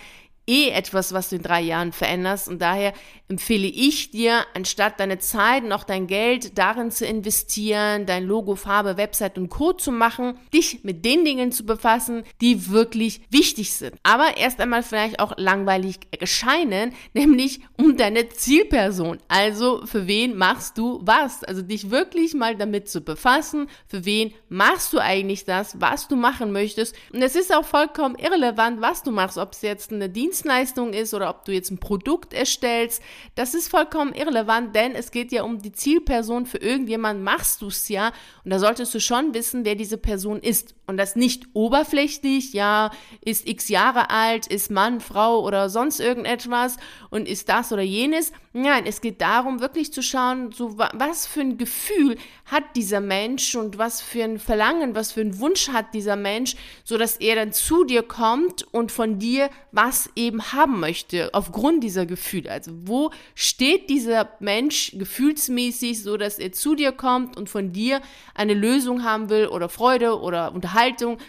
eh 0.49 0.71
etwas, 0.71 1.13
was 1.13 1.29
du 1.29 1.37
in 1.37 1.43
drei 1.43 1.61
Jahren 1.61 1.93
veränderst. 1.93 2.49
Und 2.49 2.61
daher 2.61 2.95
empfehle 3.29 3.67
ich 3.67 4.11
dir, 4.11 4.47
anstatt 4.55 4.99
deine 4.99 5.19
Zeit 5.19 5.63
und 5.63 5.73
auch 5.73 5.85
dein 5.85 6.07
Geld 6.07 6.57
darin 6.57 6.91
zu 6.91 7.05
investieren, 7.05 8.07
dein 8.07 8.25
Logo, 8.25 8.57
Farbe, 8.57 8.97
Website 8.97 9.37
und 9.37 9.51
Code 9.51 9.77
zu 9.77 9.93
machen, 9.93 10.39
dich 10.53 10.83
mit 10.83 11.05
den 11.05 11.25
Dingen 11.25 11.53
zu 11.53 11.67
befassen, 11.67 12.25
die 12.41 12.71
wirklich 12.71 13.21
wichtig 13.31 13.75
sind. 13.75 13.95
Aber 14.03 14.39
erst 14.39 14.61
einmal 14.61 14.83
vielleicht 14.83 15.21
auch 15.21 15.35
langweilig 15.37 15.99
erscheinen, 16.19 16.95
nämlich 17.13 17.61
um 17.77 17.97
deine 17.97 18.29
Zielperson. 18.31 19.19
Also 19.29 19.85
für 19.85 20.07
wen 20.07 20.37
machst 20.37 20.79
du 20.79 21.01
was? 21.03 21.45
Also 21.45 21.61
dich 21.61 21.91
wirklich 21.91 22.35
mal 22.35 22.57
damit 22.57 22.89
zu 22.89 23.03
befassen, 23.03 23.69
für 23.87 24.07
wen 24.07 24.33
machst 24.49 24.93
du 24.95 24.99
eigentlich 24.99 25.45
das, 25.45 25.79
was 25.81 26.09
du 26.09 26.17
machen 26.17 26.53
möchtest. 26.53 26.97
Und 27.13 27.21
es 27.21 27.35
ist 27.35 27.55
auch 27.55 27.65
vollkommen 27.65 28.17
irrelevant, 28.17 28.81
was 28.81 29.03
du 29.03 29.11
machst, 29.11 29.37
ob 29.37 29.53
es 29.53 29.61
jetzt 29.61 29.93
eine 29.93 30.09
Dienst 30.09 30.38
Dienstleistung 30.39 30.93
ist 30.93 31.15
oder 31.15 31.31
ob 31.31 31.45
du 31.45 31.53
jetzt 31.53 31.71
ein 31.71 31.79
Produkt 31.79 32.33
erstellst, 32.33 33.03
das 33.35 33.55
ist 33.55 33.69
vollkommen 33.69 34.13
irrelevant, 34.13 34.75
denn 34.75 34.95
es 34.95 35.11
geht 35.11 35.33
ja 35.33 35.43
um 35.43 35.61
die 35.61 35.73
Zielperson. 35.73 36.47
Für 36.47 36.59
irgendjemand 36.59 37.23
machst 37.23 37.63
du 37.63 37.67
es 37.67 37.89
ja 37.89 38.13
und 38.45 38.53
da 38.53 38.59
solltest 38.59 38.95
du 38.95 39.01
schon 39.01 39.35
wissen, 39.35 39.65
wer 39.65 39.75
diese 39.75 39.99
Person 39.99 40.41
ist. 40.41 40.75
Und 40.89 40.97
das 40.97 41.17
nicht 41.17 41.45
oberflächlich, 41.53 42.55
ja, 42.55 42.91
ist 43.21 43.47
x 43.47 43.69
Jahre 43.69 44.09
alt, 44.09 44.47
ist 44.47 44.71
Mann, 44.71 45.01
Frau 45.01 45.45
oder 45.45 45.69
sonst 45.69 46.01
irgendetwas 46.01 46.79
und 47.11 47.29
ist 47.29 47.51
das 47.51 47.73
oder 47.73 47.83
jenes. 47.83 48.33
Nein, 48.55 48.87
es 48.87 49.03
geht 49.03 49.21
darum, 49.21 49.61
wirklich 49.61 49.93
zu 49.93 50.03
schauen, 50.03 50.51
so 50.51 50.79
was 50.79 51.27
für 51.27 51.43
ein 51.43 51.59
Gefühl 51.59 52.17
hat 52.47 52.65
dieser 52.75 53.01
Mensch 53.01 53.55
und 53.55 53.77
was 53.77 54.01
für 54.01 54.25
ein 54.25 54.39
Verlangen, 54.39 54.95
was 54.95 55.13
für 55.13 55.21
ein 55.21 55.39
Wunsch 55.39 55.69
hat 55.69 55.93
dieser 55.93 56.17
Mensch, 56.17 56.57
so 56.85 56.97
dass 56.97 57.17
er 57.17 57.37
dann 57.37 57.53
zu 57.53 57.85
dir 57.85 58.03
kommt 58.03 58.67
und 58.73 58.91
von 58.91 59.19
dir 59.19 59.51
was 59.71 60.09
eben 60.17 60.43
haben 60.53 60.81
möchte, 60.81 61.29
aufgrund 61.35 61.85
dieser 61.85 62.07
Gefühle. 62.07 62.51
Also 62.51 62.73
wo 62.85 63.11
steht 63.35 63.91
dieser 63.91 64.31
Mensch 64.41 64.93
gefühlsmäßig, 64.97 66.03
so 66.03 66.17
dass 66.17 66.39
er 66.39 66.53
zu 66.53 66.75
dir 66.75 66.93
kommt 66.93 67.37
und 67.37 67.51
von 67.51 67.73
dir 67.73 68.01
eine 68.35 68.55
Lösung 68.55 69.05
haben 69.05 69.29
will 69.29 69.49
oder 69.49 69.69
Freude 69.69 70.19
oder 70.19 70.55
Unterhaltung, 70.55 70.78